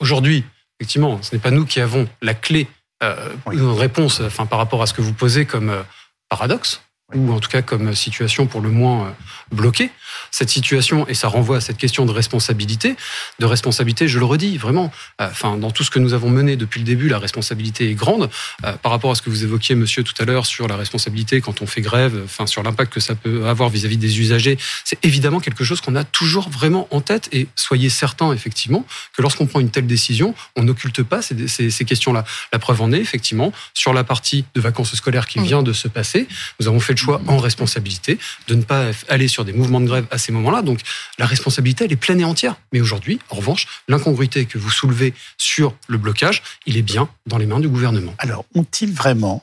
Aujourd'hui, 0.00 0.44
effectivement, 0.78 1.20
ce 1.22 1.34
n'est 1.34 1.40
pas 1.40 1.50
nous 1.50 1.66
qui 1.66 1.80
avons 1.80 2.08
la 2.22 2.34
clé 2.34 2.68
euh, 3.02 3.30
Oui. 3.46 3.56
de 3.56 3.62
réponse 3.62 4.20
enfin, 4.20 4.46
par 4.46 4.58
rapport 4.58 4.82
à 4.82 4.86
ce 4.86 4.94
que 4.94 5.02
vous 5.02 5.12
posez 5.12 5.44
comme 5.44 5.70
euh, 5.70 5.82
paradoxe, 6.28 6.82
ou 7.14 7.32
en 7.32 7.40
tout 7.40 7.48
cas 7.48 7.62
comme 7.62 7.94
situation 7.94 8.46
pour 8.46 8.60
le 8.60 8.70
moins 8.70 9.06
euh, 9.06 9.10
bloquée. 9.52 9.90
Cette 10.30 10.50
situation, 10.50 11.06
et 11.08 11.14
ça 11.14 11.28
renvoie 11.28 11.58
à 11.58 11.60
cette 11.60 11.76
question 11.78 12.06
de 12.06 12.12
responsabilité, 12.12 12.96
de 13.38 13.46
responsabilité, 13.46 14.08
je 14.08 14.18
le 14.18 14.24
redis, 14.24 14.56
vraiment, 14.58 14.90
euh, 15.20 15.28
enfin, 15.30 15.56
dans 15.56 15.70
tout 15.70 15.84
ce 15.84 15.90
que 15.90 15.98
nous 15.98 16.12
avons 16.12 16.30
mené 16.30 16.56
depuis 16.56 16.80
le 16.80 16.84
début, 16.86 17.08
la 17.08 17.18
responsabilité 17.18 17.90
est 17.90 17.94
grande. 17.94 18.30
Euh, 18.64 18.72
par 18.82 18.92
rapport 18.92 19.10
à 19.10 19.14
ce 19.14 19.22
que 19.22 19.30
vous 19.30 19.44
évoquiez, 19.44 19.74
monsieur, 19.74 20.02
tout 20.02 20.14
à 20.18 20.24
l'heure, 20.24 20.46
sur 20.46 20.68
la 20.68 20.76
responsabilité 20.76 21.40
quand 21.40 21.62
on 21.62 21.66
fait 21.66 21.80
grève, 21.80 22.20
enfin, 22.24 22.46
sur 22.46 22.62
l'impact 22.62 22.92
que 22.92 23.00
ça 23.00 23.14
peut 23.14 23.46
avoir 23.46 23.68
vis-à-vis 23.70 23.96
des 23.98 24.20
usagers, 24.20 24.58
c'est 24.84 24.98
évidemment 25.04 25.40
quelque 25.40 25.64
chose 25.64 25.80
qu'on 25.80 25.96
a 25.96 26.04
toujours 26.04 26.48
vraiment 26.48 26.88
en 26.90 27.00
tête, 27.00 27.28
et 27.32 27.46
soyez 27.56 27.88
certains, 27.90 28.32
effectivement, 28.32 28.84
que 29.16 29.22
lorsqu'on 29.22 29.46
prend 29.46 29.60
une 29.60 29.70
telle 29.70 29.86
décision, 29.86 30.34
on 30.56 30.62
n'occulte 30.62 31.02
pas 31.02 31.22
ces, 31.22 31.48
ces- 31.48 31.70
ces 31.70 31.84
questions-là. 31.84 32.24
La 32.52 32.58
preuve 32.58 32.82
en 32.82 32.92
est, 32.92 32.98
effectivement, 32.98 33.52
sur 33.74 33.92
la 33.92 34.04
partie 34.04 34.44
de 34.54 34.60
vacances 34.60 34.94
scolaires 34.94 35.26
qui 35.26 35.38
vient 35.40 35.62
de 35.62 35.72
se 35.72 35.88
passer, 35.88 36.26
nous 36.60 36.66
avons 36.68 36.80
fait 36.80 36.92
le 36.94 36.98
choix 36.98 37.20
en 37.26 37.38
responsabilité 37.38 38.18
de 38.48 38.54
ne 38.54 38.62
pas 38.62 38.86
aller 39.08 39.28
sur 39.28 39.44
des 39.44 39.52
mouvements 39.52 39.80
de 39.80 39.86
grève 39.86 40.06
à 40.10 40.18
ces 40.18 40.32
moments-là. 40.32 40.62
Donc 40.62 40.80
la 41.18 41.26
responsabilité, 41.26 41.84
elle 41.84 41.92
est 41.92 41.96
pleine 41.96 42.20
et 42.20 42.24
entière. 42.24 42.56
Mais 42.72 42.80
aujourd'hui, 42.80 43.18
en 43.30 43.36
revanche, 43.36 43.66
l'incongruité 43.88 44.46
que 44.46 44.58
vous 44.58 44.70
soulevez 44.70 45.14
sur 45.36 45.74
le 45.88 45.98
blocage, 45.98 46.42
il 46.66 46.76
est 46.76 46.82
bien 46.82 47.08
dans 47.26 47.38
les 47.38 47.46
mains 47.46 47.60
du 47.60 47.68
gouvernement. 47.68 48.14
Alors, 48.18 48.44
ont-ils 48.54 48.92
vraiment 48.92 49.42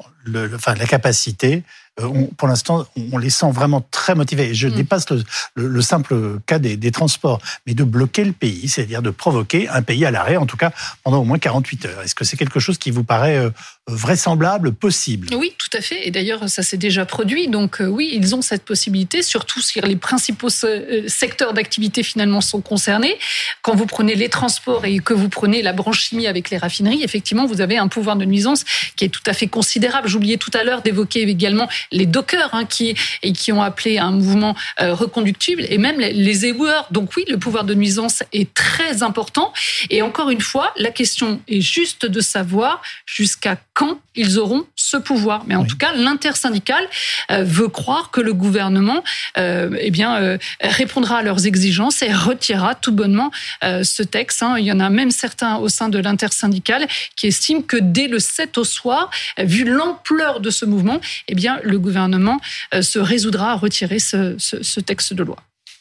enfin, 0.54 0.76
la 0.76 0.86
capacité 0.86 1.64
on, 2.02 2.26
pour 2.26 2.48
l'instant, 2.48 2.86
on 3.14 3.18
les 3.18 3.30
sent 3.30 3.52
vraiment 3.52 3.86
très 3.92 4.16
motivés. 4.16 4.54
je 4.54 4.68
mm. 4.68 4.72
dépasse 4.72 5.06
le, 5.10 5.24
le, 5.68 5.82
simple 5.82 6.40
cas 6.46 6.60
des, 6.60 6.76
des, 6.78 6.92
transports, 6.92 7.42
mais 7.66 7.74
de 7.74 7.84
bloquer 7.84 8.26
le 8.26 8.34
pays, 8.34 8.68
c'est-à-dire 8.68 9.02
de 9.02 9.10
provoquer 9.10 9.70
un 9.70 9.82
pays 9.82 10.06
à 10.06 10.12
l'arrêt, 10.12 10.38
en 10.38 10.46
tout 10.46 10.58
cas 10.58 10.72
pendant 11.04 11.20
au 11.20 11.24
moins 11.24 11.40
48 11.40 11.86
heures. 11.86 12.02
Est-ce 12.02 12.16
que 12.16 12.26
c'est 12.26 12.38
quelque 12.38 12.60
chose 12.60 12.78
qui 12.78 12.92
vous 12.92 13.04
paraît 13.04 13.38
euh, 13.38 13.50
vraisemblable, 13.88 14.74
possible? 14.74 15.30
Oui, 15.36 15.54
tout 15.58 15.76
à 15.78 15.82
fait. 15.82 16.08
Et 16.08 16.12
d'ailleurs, 16.12 16.50
ça 16.50 16.64
s'est 16.64 16.78
déjà 16.78 17.06
produit. 17.06 17.48
Donc 17.48 17.82
euh, 17.82 17.88
oui, 17.88 18.12
ils 18.14 18.36
ont 18.36 18.42
cette 18.42 18.64
possibilité, 18.64 19.24
surtout 19.24 19.62
si 19.62 19.80
les 19.82 19.96
principaux 19.96 20.50
secteurs 20.50 21.54
d'activité 21.54 22.04
finalement 22.04 22.42
sont 22.42 22.62
concernés. 22.62 23.18
Quand 23.62 23.76
vous 23.76 23.86
prenez 23.86 24.16
les 24.16 24.30
transports 24.30 24.86
et 24.86 25.00
que 25.00 25.14
vous 25.14 25.30
prenez 25.30 25.62
la 25.62 25.74
branche 25.74 26.02
chimie 26.02 26.28
avec 26.28 26.50
les 26.50 26.58
raffineries, 26.58 27.04
effectivement, 27.04 27.46
vous 27.46 27.62
avez 27.62 27.78
un 27.78 27.88
pouvoir 27.88 28.16
de 28.16 28.26
nuisance 28.26 28.64
qui 28.96 29.06
est 29.06 29.10
tout 29.10 29.24
à 29.26 29.34
fait 29.34 29.48
considérable. 29.48 30.08
J'oubliais 30.08 30.38
tout 30.38 30.52
à 30.54 30.64
l'heure 30.64 30.82
d'évoquer 30.82 31.22
également 31.22 31.70
les 31.92 32.06
dockers 32.06 32.50
hein, 32.54 32.66
qui, 32.66 32.96
et 33.24 33.32
qui 33.32 33.52
ont 33.52 33.62
appelé 33.62 33.98
un 33.98 34.12
mouvement 34.12 34.56
euh, 34.82 34.94
reconductible 34.94 35.66
et 35.70 35.78
même 35.78 36.00
les 36.00 36.46
éboueurs. 36.46 36.88
Donc 36.92 37.12
oui, 37.16 37.26
le 37.28 37.38
pouvoir 37.38 37.64
de 37.64 37.74
nuisance 37.74 38.24
est 38.34 38.54
très 38.54 39.04
important. 39.04 39.54
Et 39.90 40.02
encore 40.02 40.30
une 40.30 40.42
fois, 40.42 40.72
la 40.78 40.92
question 40.92 41.42
est 41.48 41.62
juste 41.62 42.06
de 42.06 42.22
savoir 42.22 42.82
jusqu'à 43.06 43.58
quand 43.76 44.00
ils 44.16 44.40
auront 44.40 44.64
ce 44.76 44.96
pouvoir. 44.96 45.44
Mais 45.48 45.56
en 45.56 45.66
tout 45.66 45.78
cas, 45.78 45.94
l'intersyndicale 45.94 46.88
euh, 47.30 47.44
veut 47.44 47.68
croire 47.68 48.10
que 48.10 48.22
le 48.22 48.34
gouvernement 48.34 49.04
euh, 49.38 49.78
eh 49.80 49.92
bien, 49.92 50.16
euh, 50.16 50.38
répondra 50.62 51.18
à 51.18 51.22
leurs 51.22 51.46
exigences 51.46 52.02
et 52.02 52.12
retirera 52.12 52.74
tout 52.74 52.94
bonnement 52.94 53.32
ce 53.62 54.02
texte. 54.02 54.42
Hein. 54.42 54.56
Il 54.58 54.66
y 54.66 54.72
en 54.72 54.80
a 54.80 54.90
même 54.90 55.12
certains 55.12 55.58
au 55.58 55.68
sein 55.68 55.90
de 55.90 56.00
l'intersyndicale 56.00 56.88
qui 57.18 57.28
estiment 57.28 57.62
que 57.62 57.76
dès 57.78 58.08
le 58.08 58.20
7 58.20 58.58
au 58.58 58.64
soir, 58.64 59.12
vu 59.38 59.66
l'ampleur 59.66 60.40
de 60.40 60.50
ce 60.50 60.64
mouvement, 60.66 61.02
eh 61.28 61.36
bien, 61.36 61.60
le 61.64 61.78
gouvernement 61.78 62.40
se 62.80 63.00
résoudra 63.00 63.52
à 63.52 63.56
retirer 63.56 64.00
ce, 64.00 64.36
ce, 64.38 64.80
texte 64.80 65.14
de 65.14 65.24
loi. 65.24 65.36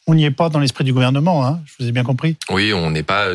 On 0.09 0.15
n'y 0.15 0.25
est 0.25 0.33
pas 0.33 0.49
dans 0.49 0.59
l'esprit 0.59 0.83
du 0.83 0.93
gouvernement, 0.93 1.47
hein 1.47 1.61
je 1.65 1.75
vous 1.79 1.89
ai 1.89 1.93
bien 1.93 2.03
compris. 2.03 2.37
Oui, 2.51 2.73
on 2.73 2.91
n'est 2.91 3.05
pas 3.05 3.29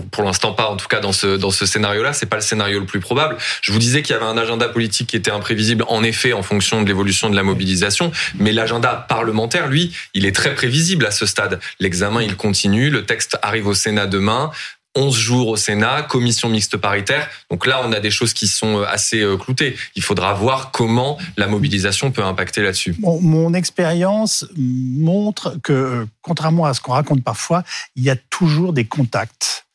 pour, 0.00 0.24
l'instant 0.24 0.52
pas, 0.52 0.68
en 0.68 0.76
tout 0.76 0.88
cas 0.88 1.00
dans 1.00 1.12
ce 1.12 1.36
dans 1.36 1.50
ce 1.50 1.66
scénario-là, 1.66 2.12
c'est 2.12 2.26
pas 2.26 2.36
le 2.36 2.42
scénario 2.42 2.80
le 2.80 2.86
plus 2.86 3.00
probable. 3.00 3.36
Je 3.62 3.72
vous 3.72 3.78
disais 3.78 4.02
qu'il 4.02 4.14
y 4.14 4.16
avait 4.16 4.26
un 4.26 4.38
agenda 4.38 4.68
politique 4.68 5.08
qui 5.08 5.16
était 5.16 5.30
imprévisible, 5.30 5.84
en 5.88 6.02
effet, 6.02 6.32
en 6.32 6.42
fonction 6.42 6.82
de 6.82 6.88
l'évolution 6.88 7.30
de 7.30 7.36
la 7.36 7.42
mobilisation, 7.42 8.12
mais 8.38 8.52
l'agenda 8.52 9.06
parlementaire, 9.08 9.68
lui, 9.68 9.92
il 10.14 10.26
est 10.26 10.34
très 10.34 10.54
prévisible 10.54 11.06
à 11.06 11.10
ce 11.10 11.26
stade. 11.26 11.60
L'examen, 11.80 12.22
il 12.22 12.36
continue, 12.36 12.90
le 12.90 13.04
texte 13.04 13.38
arrive 13.42 13.66
au 13.66 13.74
Sénat 13.74 14.06
demain. 14.06 14.50
11 14.96 15.14
jours 15.14 15.48
au 15.48 15.56
Sénat, 15.56 16.02
commission 16.02 16.48
mixte 16.48 16.76
paritaire. 16.78 17.28
Donc 17.50 17.66
là, 17.66 17.82
on 17.84 17.92
a 17.92 18.00
des 18.00 18.10
choses 18.10 18.32
qui 18.32 18.48
sont 18.48 18.78
euh, 18.78 18.86
assez 18.86 19.20
euh, 19.20 19.36
cloutées. 19.36 19.76
Il 19.94 20.02
faudra 20.02 20.32
voir 20.34 20.70
comment 20.72 21.18
la 21.36 21.46
mobilisation 21.46 22.10
peut 22.10 22.24
impacter 22.24 22.62
là-dessus. 22.62 22.96
Mon, 23.00 23.20
mon 23.20 23.54
expérience 23.54 24.46
montre 24.56 25.58
que, 25.62 26.06
contrairement 26.22 26.64
à 26.64 26.74
ce 26.74 26.80
qu'on 26.80 26.92
raconte 26.92 27.22
parfois, 27.22 27.62
il 27.94 28.04
y 28.04 28.10
a 28.10 28.16
toujours 28.16 28.72
des 28.72 28.86
contacts 28.86 29.65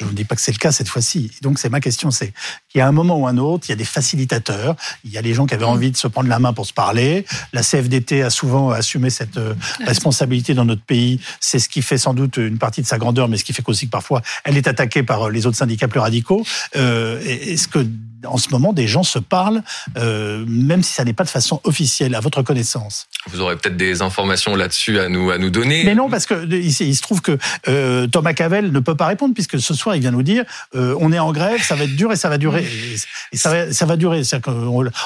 je 0.00 0.06
ne 0.06 0.12
dis 0.12 0.24
pas 0.24 0.34
que 0.34 0.40
c'est 0.40 0.52
le 0.52 0.58
cas 0.58 0.72
cette 0.72 0.88
fois-ci. 0.88 1.30
Donc, 1.42 1.58
c'est 1.58 1.68
ma 1.68 1.80
question, 1.80 2.10
c'est 2.10 2.32
qu'il 2.68 2.78
y 2.78 2.80
a 2.80 2.88
un 2.88 2.92
moment 2.92 3.18
ou 3.18 3.26
un 3.26 3.36
autre, 3.36 3.66
il 3.68 3.70
y 3.70 3.72
a 3.72 3.76
des 3.76 3.84
facilitateurs, 3.84 4.76
il 5.04 5.10
y 5.10 5.18
a 5.18 5.20
les 5.20 5.34
gens 5.34 5.46
qui 5.46 5.54
avaient 5.54 5.64
envie 5.64 5.90
de 5.90 5.96
se 5.96 6.06
prendre 6.06 6.28
la 6.28 6.38
main 6.38 6.52
pour 6.52 6.66
se 6.66 6.72
parler. 6.72 7.26
La 7.52 7.62
CFDT 7.62 8.22
a 8.22 8.30
souvent 8.30 8.70
assumé 8.70 9.10
cette 9.10 9.36
euh, 9.36 9.54
responsabilité 9.84 10.54
dans 10.54 10.64
notre 10.64 10.82
pays. 10.82 11.20
C'est 11.38 11.58
ce 11.58 11.68
qui 11.68 11.82
fait 11.82 11.98
sans 11.98 12.14
doute 12.14 12.38
une 12.38 12.58
partie 12.58 12.80
de 12.80 12.86
sa 12.86 12.98
grandeur, 12.98 13.28
mais 13.28 13.36
ce 13.36 13.44
qui 13.44 13.52
fait 13.52 13.62
aussi 13.66 13.86
que 13.86 13.90
parfois, 13.90 14.22
elle 14.44 14.56
est 14.56 14.66
attaquée 14.66 15.02
par 15.02 15.28
les 15.28 15.46
autres 15.46 15.58
syndicats 15.58 15.88
plus 15.88 16.00
radicaux. 16.00 16.44
Euh, 16.76 17.20
Est-ce 17.20 17.68
que 17.68 17.86
en 18.26 18.36
ce 18.36 18.50
moment, 18.50 18.72
des 18.72 18.86
gens 18.86 19.02
se 19.02 19.18
parlent, 19.18 19.62
euh, 19.96 20.44
même 20.46 20.82
si 20.82 20.92
ça 20.92 21.04
n'est 21.04 21.12
pas 21.12 21.24
de 21.24 21.28
façon 21.28 21.60
officielle, 21.64 22.14
à 22.14 22.20
votre 22.20 22.42
connaissance. 22.42 23.06
Vous 23.28 23.40
aurez 23.40 23.56
peut-être 23.56 23.76
des 23.76 24.02
informations 24.02 24.54
là-dessus 24.54 24.98
à 24.98 25.08
nous, 25.08 25.30
à 25.30 25.38
nous 25.38 25.50
donner. 25.50 25.84
Mais 25.84 25.94
non, 25.94 26.08
parce 26.08 26.26
que 26.26 26.46
il, 26.52 26.72
se 26.72 27.02
trouve 27.02 27.20
que 27.20 27.38
euh, 27.68 28.06
Thomas 28.06 28.32
Cavel 28.32 28.72
ne 28.72 28.80
peut 28.80 28.94
pas 28.94 29.06
répondre, 29.06 29.34
puisque 29.34 29.60
ce 29.60 29.74
soir, 29.74 29.89
il 29.94 30.00
vient 30.00 30.10
nous 30.10 30.22
dire 30.22 30.44
euh, 30.74 30.96
on 31.00 31.12
est 31.12 31.18
en 31.18 31.32
grève, 31.32 31.62
ça 31.62 31.74
va 31.74 31.84
être 31.84 31.96
dur 31.96 32.12
et 32.12 32.16
ça 32.16 32.28
va 32.28 32.38
durer. 32.38 32.64
Et, 33.32 33.36
ça, 33.36 33.50
va, 33.50 33.72
ça 33.72 33.86
va 33.86 33.96
durer. 33.96 34.22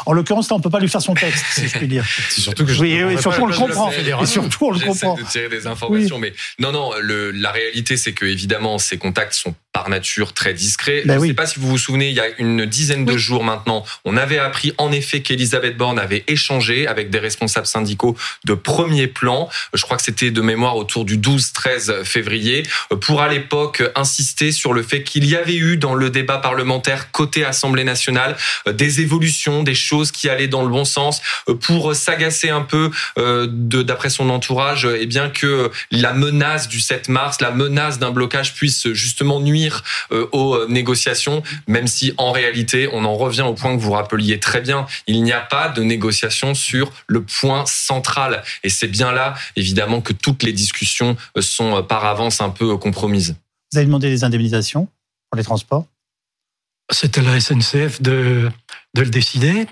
En 0.07 0.13
l'occurrence, 0.13 0.51
là, 0.51 0.57
on 0.57 0.61
peut 0.61 0.71
pas 0.71 0.81
lui 0.81 0.89
faire 0.89 1.03
son 1.03 1.15
texte, 1.15 1.45
si 1.53 1.69
je 1.69 1.79
puis 1.79 1.89
dire. 1.89 2.05
C'est 2.31 2.41
surtout 2.41 2.65
que 2.65 2.73
je 2.73 2.81
oui, 2.81 2.93
et 2.93 3.17
surtout, 3.19 3.43
on 3.43 3.47
le 3.47 3.55
comprend. 3.55 3.91
Et 3.91 4.27
surtout, 4.27 4.67
on 4.67 4.71
le 4.71 4.81
comprend. 4.81 5.15
de 5.15 5.23
tirer 5.23 5.49
des 5.49 5.67
informations, 5.67 6.19
mais 6.19 6.33
non, 6.59 6.73
non, 6.73 6.93
le, 7.01 7.31
la 7.31 7.51
réalité, 7.51 7.97
c'est 7.97 8.13
que, 8.13 8.25
évidemment, 8.25 8.79
ces 8.79 8.99
contacts 8.99 9.35
sont 9.35 9.55
par 9.75 9.91
nature 9.91 10.33
très 10.33 10.55
discrets. 10.55 11.03
Ben 11.05 11.19
je 11.19 11.21
ne 11.21 11.27
sais 11.27 11.35
pas 11.35 11.47
si 11.47 11.59
vous 11.59 11.69
vous 11.69 11.79
souvenez, 11.79 12.09
il 12.09 12.15
y 12.15 12.21
a 12.21 12.29
une 12.39 12.65
dizaine 12.65 13.05
de 13.05 13.19
jours 13.19 13.43
maintenant, 13.43 13.85
on 14.05 14.17
avait 14.17 14.39
appris 14.39 14.73
en 14.79 14.93
effet 14.93 15.21
qu'Elisabeth 15.21 15.77
Borne 15.77 15.99
avait 15.99 16.23
échangé 16.29 16.87
avec 16.87 17.11
des 17.11 17.19
responsables 17.19 17.67
syndicaux 17.67 18.17
de 18.45 18.55
premier 18.55 19.09
plan. 19.09 19.49
Je 19.75 19.83
crois 19.83 19.97
que 19.97 20.05
c'était 20.05 20.31
de 20.31 20.41
mémoire 20.41 20.77
autour 20.77 21.05
du 21.05 21.19
12-13 21.19 22.05
février, 22.05 22.63
pour 23.01 23.21
à 23.21 23.29
l'époque 23.29 23.83
insister 23.97 24.53
sur 24.53 24.73
le 24.73 24.85
fait 24.85 25.03
qu'il 25.03 25.27
y 25.27 25.35
avait 25.35 25.57
eu 25.57 25.77
dans 25.77 25.95
le 25.95 26.09
débat 26.09 26.39
parlementaire 26.39 27.11
côté 27.11 27.45
Assemblée 27.45 27.85
nationale 27.85 28.37
des 28.73 29.01
évolutions, 29.01 29.65
des 29.65 29.75
choses 29.75 30.13
qui 30.13 30.29
allaient 30.29 30.47
dans 30.47 30.63
le 30.63 30.69
bon 30.69 30.85
sens, 30.85 31.21
pour 31.63 31.97
s'agacer 31.97 32.49
un 32.49 32.63
peu 32.63 32.93
euh, 33.19 33.49
d'après 33.49 34.11
son 34.11 34.31
entourage, 34.31 34.85
et 34.85 34.99
eh 35.01 35.07
bien 35.07 35.31
que 35.31 35.73
la 35.91 36.13
menace 36.13 36.69
du 36.69 36.79
7 36.79 37.09
mars, 37.09 37.41
la 37.41 37.51
menace 37.51 37.99
d'un 37.99 38.13
blocage 38.13 38.55
puisse 38.55 38.93
justement 38.93 39.41
nuire 39.41 39.64
euh, 40.13 40.27
aux 40.33 40.55
euh, 40.55 40.67
négociations, 40.69 41.43
même 41.67 41.87
si 41.87 42.13
en 42.17 42.33
réalité, 42.33 42.89
on 42.93 43.05
en 43.05 43.15
revient 43.15 43.43
au 43.43 43.55
point 43.55 43.77
que 43.77 43.81
vous 43.81 43.93
rappeliez 43.93 44.41
très 44.41 44.61
bien, 44.61 44.87
il 45.07 45.23
n'y 45.23 45.33
a 45.33 45.41
pas 45.41 45.69
de 45.69 45.83
négociation 45.83 46.55
sur 46.55 46.93
le 47.07 47.23
point 47.23 47.65
central. 47.67 48.43
Et 48.63 48.69
c'est 48.69 48.89
bien 48.89 49.13
là, 49.13 49.35
évidemment, 49.57 50.01
que 50.01 50.13
toutes 50.13 50.43
les 50.43 50.53
discussions 50.53 51.17
euh, 51.37 51.43
sont 51.43 51.83
par 51.83 52.05
avance 52.05 52.41
un 52.41 52.51
peu 52.51 52.77
compromises. 52.77 53.37
Vous 53.73 53.79
avez 53.79 53.87
demandé 53.87 54.09
des 54.09 54.25
indemnisations 54.25 54.89
pour 55.31 55.37
les 55.37 55.45
transports? 55.45 55.87
C'est 56.91 57.19
à 57.19 57.23
la 57.23 57.41
SNCF 57.41 58.03
de, 58.03 58.51
de 58.95 59.03
le 59.03 59.11
décider. 59.11 59.67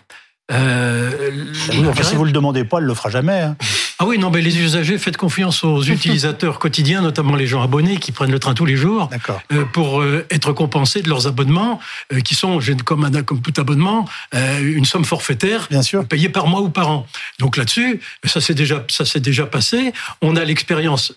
Euh, 0.50 1.52
si 1.54 2.14
vous 2.14 2.24
le 2.24 2.32
demandez 2.32 2.64
pas, 2.64 2.78
elle 2.78 2.84
le 2.84 2.94
fera 2.94 3.10
jamais. 3.10 3.40
Hein. 3.40 3.56
Ah 4.02 4.04
oui, 4.04 4.18
non, 4.18 4.30
mais 4.30 4.40
les 4.40 4.58
usagers, 4.58 4.98
faites 4.98 5.16
confiance 5.16 5.62
aux 5.62 5.80
utilisateurs 5.84 6.58
quotidiens, 6.58 7.02
notamment 7.02 7.36
les 7.36 7.46
gens 7.46 7.62
abonnés 7.62 7.98
qui 7.98 8.10
prennent 8.10 8.32
le 8.32 8.40
train 8.40 8.52
tous 8.52 8.64
les 8.64 8.74
jours, 8.74 9.08
euh, 9.52 9.64
pour 9.64 10.00
euh, 10.00 10.26
être 10.28 10.52
compensés 10.52 11.02
de 11.02 11.08
leurs 11.08 11.28
abonnements, 11.28 11.78
euh, 12.12 12.18
qui 12.18 12.34
sont, 12.34 12.58
comme, 12.84 13.22
comme 13.22 13.40
tout 13.40 13.60
abonnement, 13.60 14.08
une 14.32 14.84
somme 14.86 15.04
forfaitaire 15.04 15.68
Bien 15.70 15.82
sûr. 15.82 16.04
payée 16.04 16.28
par 16.28 16.48
mois 16.48 16.62
ou 16.62 16.68
par 16.68 16.90
an. 16.90 17.06
Donc 17.38 17.56
là-dessus, 17.56 18.00
ça 18.24 18.40
s'est 18.40 18.54
déjà, 18.54 18.84
ça 18.88 19.04
s'est 19.04 19.20
déjà 19.20 19.46
passé. 19.46 19.92
On 20.20 20.34
a 20.34 20.44
l'expérience 20.44 21.14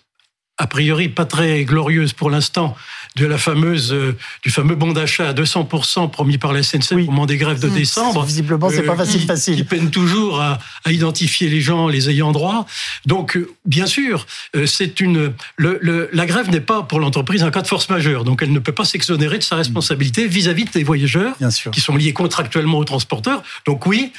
a 0.57 0.67
priori 0.67 1.09
pas 1.09 1.25
très 1.25 1.65
glorieuse 1.65 2.13
pour 2.13 2.29
l'instant 2.29 2.75
de 3.15 3.25
la 3.25 3.37
fameuse 3.37 3.93
euh, 3.93 4.15
du 4.43 4.49
fameux 4.49 4.75
bon 4.75 4.91
d'achat 4.91 5.29
à 5.29 5.33
200% 5.33 6.11
promis 6.11 6.37
par 6.37 6.51
la 6.51 6.63
SNCF 6.63 6.91
au 6.91 6.97
moment 6.97 7.25
des 7.25 7.37
grèves 7.37 7.61
de 7.61 7.67
mmh. 7.67 7.73
décembre. 7.73 8.23
Visiblement, 8.25 8.69
c'est 8.69 8.83
pas 8.83 8.93
euh, 8.93 8.97
facile, 8.97 9.21
facile. 9.21 9.55
Qui 9.55 9.63
peine 9.63 9.89
toujours 9.89 10.41
à, 10.41 10.59
à, 10.83 10.91
identifier 10.91 11.49
les 11.49 11.61
gens, 11.61 11.87
les 11.87 12.09
ayants 12.09 12.33
droit. 12.33 12.65
Donc, 13.05 13.37
euh, 13.37 13.53
bien 13.65 13.85
sûr, 13.85 14.27
c'est 14.65 14.99
une 14.99 15.33
le, 15.55 15.77
le, 15.81 16.09
la 16.11 16.25
grève 16.25 16.49
n'est 16.49 16.59
pas 16.61 16.83
pour 16.83 16.99
l'entreprise 16.99 17.43
un 17.43 17.51
cas 17.51 17.61
de 17.61 17.67
force 17.67 17.89
majeure, 17.89 18.23
donc 18.25 18.41
elle 18.41 18.51
ne 18.51 18.59
peut 18.59 18.73
pas 18.73 18.85
s'exonérer 18.85 19.37
de 19.37 19.43
sa 19.43 19.55
responsabilité 19.55 20.27
vis-à-vis 20.27 20.65
des 20.65 20.83
voyageurs 20.83 21.35
bien 21.39 21.51
sûr. 21.51 21.71
qui 21.71 21.79
sont 21.79 21.95
liés 21.95 22.13
contractuellement 22.13 22.79
aux 22.79 22.85
transporteurs. 22.85 23.43
Donc 23.65 23.85
oui, 23.85 24.11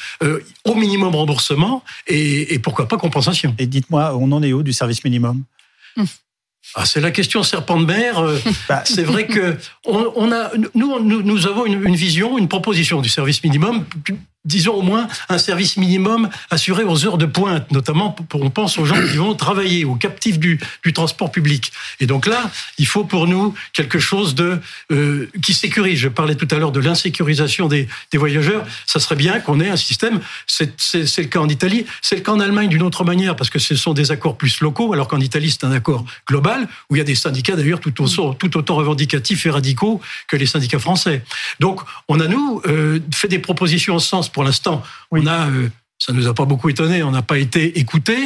au 0.65 0.75
minimum 0.75 1.15
remboursement 1.15 1.83
et, 2.07 2.55
et 2.55 2.59
pourquoi 2.59 2.89
pas 2.89 2.97
compensation. 2.97 3.55
Et 3.59 3.67
dites-moi, 3.67 4.17
on 4.17 4.33
en 4.33 4.43
est 4.43 4.53
où 4.53 4.63
du 4.63 4.73
service 4.73 5.05
minimum? 5.05 5.43
Mmh. 5.97 6.05
Ah, 6.75 6.85
c'est 6.85 7.01
la 7.01 7.11
question 7.11 7.43
serpent 7.43 7.81
de 7.81 7.87
mer. 7.87 8.19
Euh, 8.19 8.39
bah. 8.69 8.83
C'est 8.85 9.05
vrai 9.05 9.27
que 9.27 9.57
on, 9.87 10.33
a, 10.33 10.51
nous, 10.75 11.01
nous, 11.01 11.47
avons 11.47 11.67
une, 11.67 11.83
une, 11.87 11.97
vision, 11.97 12.39
une 12.39 12.49
proposition 12.49 13.01
du 13.01 13.09
service 13.09 13.43
minimum 13.43 13.85
disons 14.47 14.75
au 14.75 14.83
moins 14.83 15.09
un 15.29 15.39
service 15.39 15.77
minimum 15.77 16.31
assuré 16.51 16.85
aux 16.85 17.05
heures 17.05 17.19
de 17.19 17.27
pointe, 17.27 17.71
notamment 17.73 18.11
pour, 18.11 18.43
on 18.43 18.51
pense 18.51 18.79
aux 18.79 18.87
gens 18.87 19.01
qui 19.11 19.17
vont 19.17 19.35
travailler, 19.35 19.85
aux 19.85 19.97
captifs 19.97 20.39
du, 20.39 20.59
du 20.85 20.93
transport 20.93 21.31
public. 21.31 21.73
Et 22.01 22.07
donc 22.07 22.27
là, 22.27 22.51
il 22.79 22.87
faut 22.87 23.05
pour 23.05 23.27
nous 23.27 23.55
quelque 23.73 23.99
chose 23.99 24.35
de 24.35 24.59
euh, 24.93 25.29
qui 25.43 25.53
sécurise. 25.53 25.99
Je 25.99 26.09
parlais 26.09 26.37
tout 26.37 26.49
à 26.51 26.59
l'heure 26.59 26.73
de 26.73 26.81
l'insécurisation 26.81 27.69
des, 27.69 27.89
des, 28.13 28.19
voyageurs. 28.19 28.65
Ça 28.87 29.01
serait 29.01 29.17
bien 29.17 29.41
qu'on 29.41 29.61
ait 29.61 29.69
un 29.69 29.77
système. 29.77 30.21
C'est 30.47 30.73
le 31.19 31.25
cas 31.25 31.41
en 31.41 31.49
Italie, 31.49 31.87
c'est 32.01 32.17
le 32.17 32.23
cas 32.23 32.33
en 32.33 32.41
Allemagne 32.41 32.69
d'une 32.69 32.83
autre 32.83 33.05
manière 33.05 33.37
parce 33.37 33.51
que 33.51 33.59
ce 33.59 33.75
sont 33.75 33.95
des 33.95 34.13
accords 34.13 34.37
plus 34.37 34.61
locaux, 34.61 34.93
alors 34.93 35.09
qu'en 35.09 35.21
Italie 35.21 35.51
c'est 35.51 35.65
un 35.65 35.73
accord 35.73 36.05
global 36.29 36.69
où 36.89 36.97
il 36.97 36.99
y 36.99 37.03
a 37.03 37.05
des 37.05 37.15
syndicats 37.15 37.57
d'ailleurs 37.57 37.81
tout, 37.81 37.91
tout 37.91 38.57
autant 38.57 38.77
revendicatifs 38.77 39.47
et 39.47 39.51
radicaux 39.51 40.01
que 40.29 40.37
les 40.37 40.47
syndicats 40.47 40.79
français. 40.79 41.25
Donc 41.61 41.81
on 42.09 42.21
a 42.21 42.29
nous 42.29 42.63
euh, 42.67 43.01
fait 43.13 43.29
des 43.29 43.39
propositions 43.39 43.97
en 43.97 43.99
ce 43.99 44.09
sens 44.09 44.29
pour 44.37 44.45
l'instant, 44.45 44.83
on 45.11 45.27
a 45.27 45.49
Ça 45.99 46.13
nous 46.13 46.27
a 46.29 46.35
pas 46.35 46.45
beaucoup 46.45 46.69
étonné. 46.69 47.03
On 47.03 47.11
n'a 47.11 47.23
pas 47.23 47.39
été 47.39 47.79
écouté, 47.79 48.17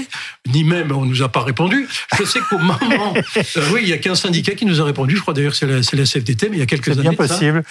ni 0.53 0.65
même 0.65 0.91
on 0.91 1.05
nous 1.05 1.23
a 1.23 1.29
pas 1.29 1.43
répondu. 1.43 1.87
Je 2.19 2.25
sais 2.25 2.41
qu'au 2.41 2.59
moment, 2.59 3.15
euh, 3.37 3.63
oui, 3.73 3.81
il 3.85 3.89
y 3.89 3.93
a 3.93 3.99
qu'un 3.99 4.17
syndicat 4.17 4.55
qui 4.55 4.67
nous 4.67 4.81
a 4.81 4.85
répondu. 4.85 5.17
Je 5.17 5.21
crois 5.23 5.35
d'ailleurs 5.35 5.53
que 5.53 5.59
c'est 5.59 5.67
la, 5.67 5.83
c'est 5.83 5.97
la 5.97 6.05
CFDT, 6.05 6.49
mais 6.49 6.57
il 6.57 6.61
y 6.61 6.63
a 6.63 6.67
quelques 6.67 6.87
C'est 6.87 6.93
années. 6.93 7.03
bien 7.03 7.13
de 7.13 7.17
ça. 7.17 7.29
possible. 7.35 7.63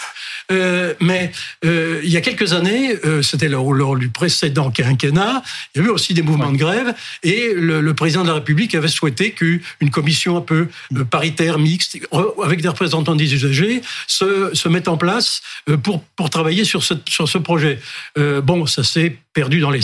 Euh, 0.52 0.94
mais 1.02 1.32
euh, 1.66 2.00
il 2.04 2.10
y 2.10 2.16
a 2.18 2.22
quelques 2.22 2.54
années, 2.54 2.96
c'était 3.22 3.50
lors, 3.50 3.74
lors 3.74 3.98
du 3.98 4.10
précédent 4.10 4.72
quinquennat, 4.72 5.44
il 5.76 5.80
y 5.80 5.82
avait 5.82 5.92
aussi 5.92 6.14
des 6.14 6.22
mouvements 6.22 6.52
de 6.52 6.58
grève 6.58 6.94
et 7.24 7.54
le, 7.56 7.82
le 7.82 7.94
président 7.94 8.24
de 8.24 8.30
la 8.30 8.36
République 8.36 8.76
avait 8.76 8.88
souhaité 8.88 9.32
qu'une 9.32 9.62
commission 9.92 10.38
un 10.38 10.42
peu 10.42 10.70
paritaire, 11.10 11.60
mixte, 11.60 11.98
avec 12.44 12.62
des 12.62 12.70
représentants 12.70 13.16
des 13.16 13.34
usagers, 13.34 13.82
se, 14.08 14.52
se 14.54 14.70
mette 14.70 14.88
en 14.88 14.98
place 14.98 15.42
pour, 15.84 16.04
pour 16.16 16.30
travailler 16.30 16.64
sur 16.64 16.84
ce, 16.84 16.94
sur 17.08 17.28
ce 17.28 17.38
projet. 17.38 17.80
Bon, 18.16 18.66
ça 18.66 18.84
s'est 18.84 19.18
perdu 19.34 19.60
dans 19.60 19.70
les 19.72 19.82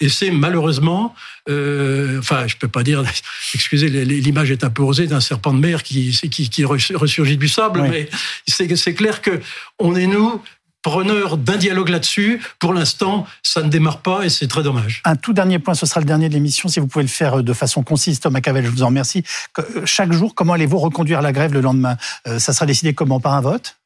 et 0.00 0.08
c'est 0.08 0.30
malheureusement, 0.30 1.14
euh, 1.48 2.18
enfin, 2.18 2.46
je 2.46 2.56
peux 2.56 2.68
pas 2.68 2.82
dire, 2.82 3.02
excusez, 3.54 3.88
l'image 3.88 4.50
est 4.50 4.64
un 4.64 4.70
peu 4.70 4.82
osée 4.82 5.06
d'un 5.06 5.20
serpent 5.20 5.52
de 5.52 5.58
mer 5.60 5.82
qui, 5.82 6.10
qui, 6.30 6.48
qui 6.50 6.64
ressurgit 6.64 7.36
du 7.36 7.48
sable, 7.48 7.80
Oui. 7.80 7.88
mais 7.90 8.10
c'est 8.46 8.74
c'est 8.76 8.94
clair 8.94 9.20
que 9.22 9.40
on 9.78 9.96
est 9.96 10.06
nous 10.06 10.40
preneurs 10.82 11.36
d'un 11.36 11.58
dialogue 11.58 11.90
là-dessus. 11.90 12.40
Pour 12.58 12.72
l'instant, 12.72 13.26
ça 13.42 13.62
ne 13.62 13.68
démarre 13.68 14.00
pas 14.00 14.24
et 14.24 14.30
c'est 14.30 14.46
très 14.48 14.62
dommage. 14.62 15.02
Un 15.04 15.14
tout 15.16 15.34
dernier 15.34 15.58
point, 15.58 15.74
ce 15.74 15.84
sera 15.84 16.00
le 16.00 16.06
dernier 16.06 16.28
de 16.30 16.34
l'émission, 16.34 16.70
si 16.70 16.80
vous 16.80 16.86
pouvez 16.86 17.02
le 17.04 17.08
faire 17.10 17.40
euh, 17.40 17.42
de 17.42 17.52
façon 17.52 17.82
concise, 17.82 18.18
Thomas 18.20 18.40
Cavel, 18.40 18.64
je 18.64 18.70
vous 18.70 18.82
en 18.82 18.86
remercie. 18.86 19.22
Que- 19.52 19.60
euh, 19.60 19.82
Chaque 19.84 20.10
jour, 20.12 20.34
comment 20.34 20.54
allez-vous 20.54 20.78
reconduire 20.78 21.20
la 21.20 21.32
grève 21.32 21.52
le 21.52 21.60
lendemain? 21.60 21.98
Euh, 22.26 22.38
Ça 22.38 22.54
sera 22.54 22.64
décidé 22.64 22.94
comment? 22.94 23.20
Par 23.20 23.34
un 23.34 23.42
vote? 23.42 23.76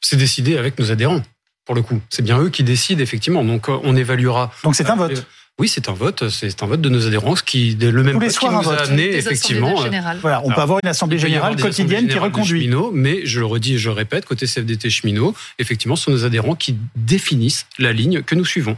C'est 0.00 0.16
décidé 0.16 0.56
avec 0.58 0.76
nos 0.78 0.90
adhérents, 0.90 1.22
pour 1.66 1.74
le 1.74 1.82
coup. 1.82 2.00
C'est 2.10 2.22
bien 2.22 2.38
eux 2.40 2.50
qui 2.50 2.62
décident, 2.62 3.02
effectivement. 3.02 3.44
Donc, 3.44 3.68
euh, 3.68 3.78
on 3.84 3.96
évaluera. 3.96 4.50
Donc 4.64 4.74
c'est 4.74 4.88
un 4.90 4.94
Euh, 4.94 5.08
vote. 5.08 5.26
Oui, 5.60 5.68
c'est 5.68 5.88
un 5.88 5.92
vote. 5.92 6.28
C'est 6.30 6.62
un 6.64 6.66
vote 6.66 6.80
de 6.80 6.88
nos 6.88 7.06
adhérents, 7.06 7.36
ce 7.36 7.44
qui, 7.44 7.76
le 7.80 8.02
même 8.02 8.14
Tous 8.14 8.20
les 8.20 8.26
vote 8.26 8.28
qui 8.28 8.34
soirs, 8.34 8.54
un 8.58 8.62
nous 8.62 8.70
a 8.70 8.76
vote. 8.76 8.88
amené, 8.88 9.08
Des 9.10 9.18
effectivement. 9.18 9.84
euh. 9.84 9.90
Voilà, 10.20 10.42
on 10.44 10.50
peut 10.50 10.60
avoir 10.60 10.80
une 10.82 10.88
assemblée 10.88 11.16
générale 11.18 11.54
quotidienne 11.54 12.08
qui 12.08 12.18
reconduit. 12.18 12.62
cheminots, 12.62 12.90
mais 12.92 13.24
je 13.24 13.38
le 13.38 13.46
redis 13.46 13.74
et 13.74 13.78
je 13.78 13.88
le 13.88 13.94
répète, 13.94 14.24
côté 14.26 14.46
CFDT 14.46 14.90
cheminot, 14.90 15.32
effectivement, 15.60 15.94
ce 15.94 16.06
sont 16.06 16.10
nos 16.10 16.24
adhérents 16.24 16.56
qui 16.56 16.76
définissent 16.96 17.66
la 17.78 17.92
ligne 17.92 18.22
que 18.22 18.34
nous 18.34 18.44
suivons. 18.44 18.76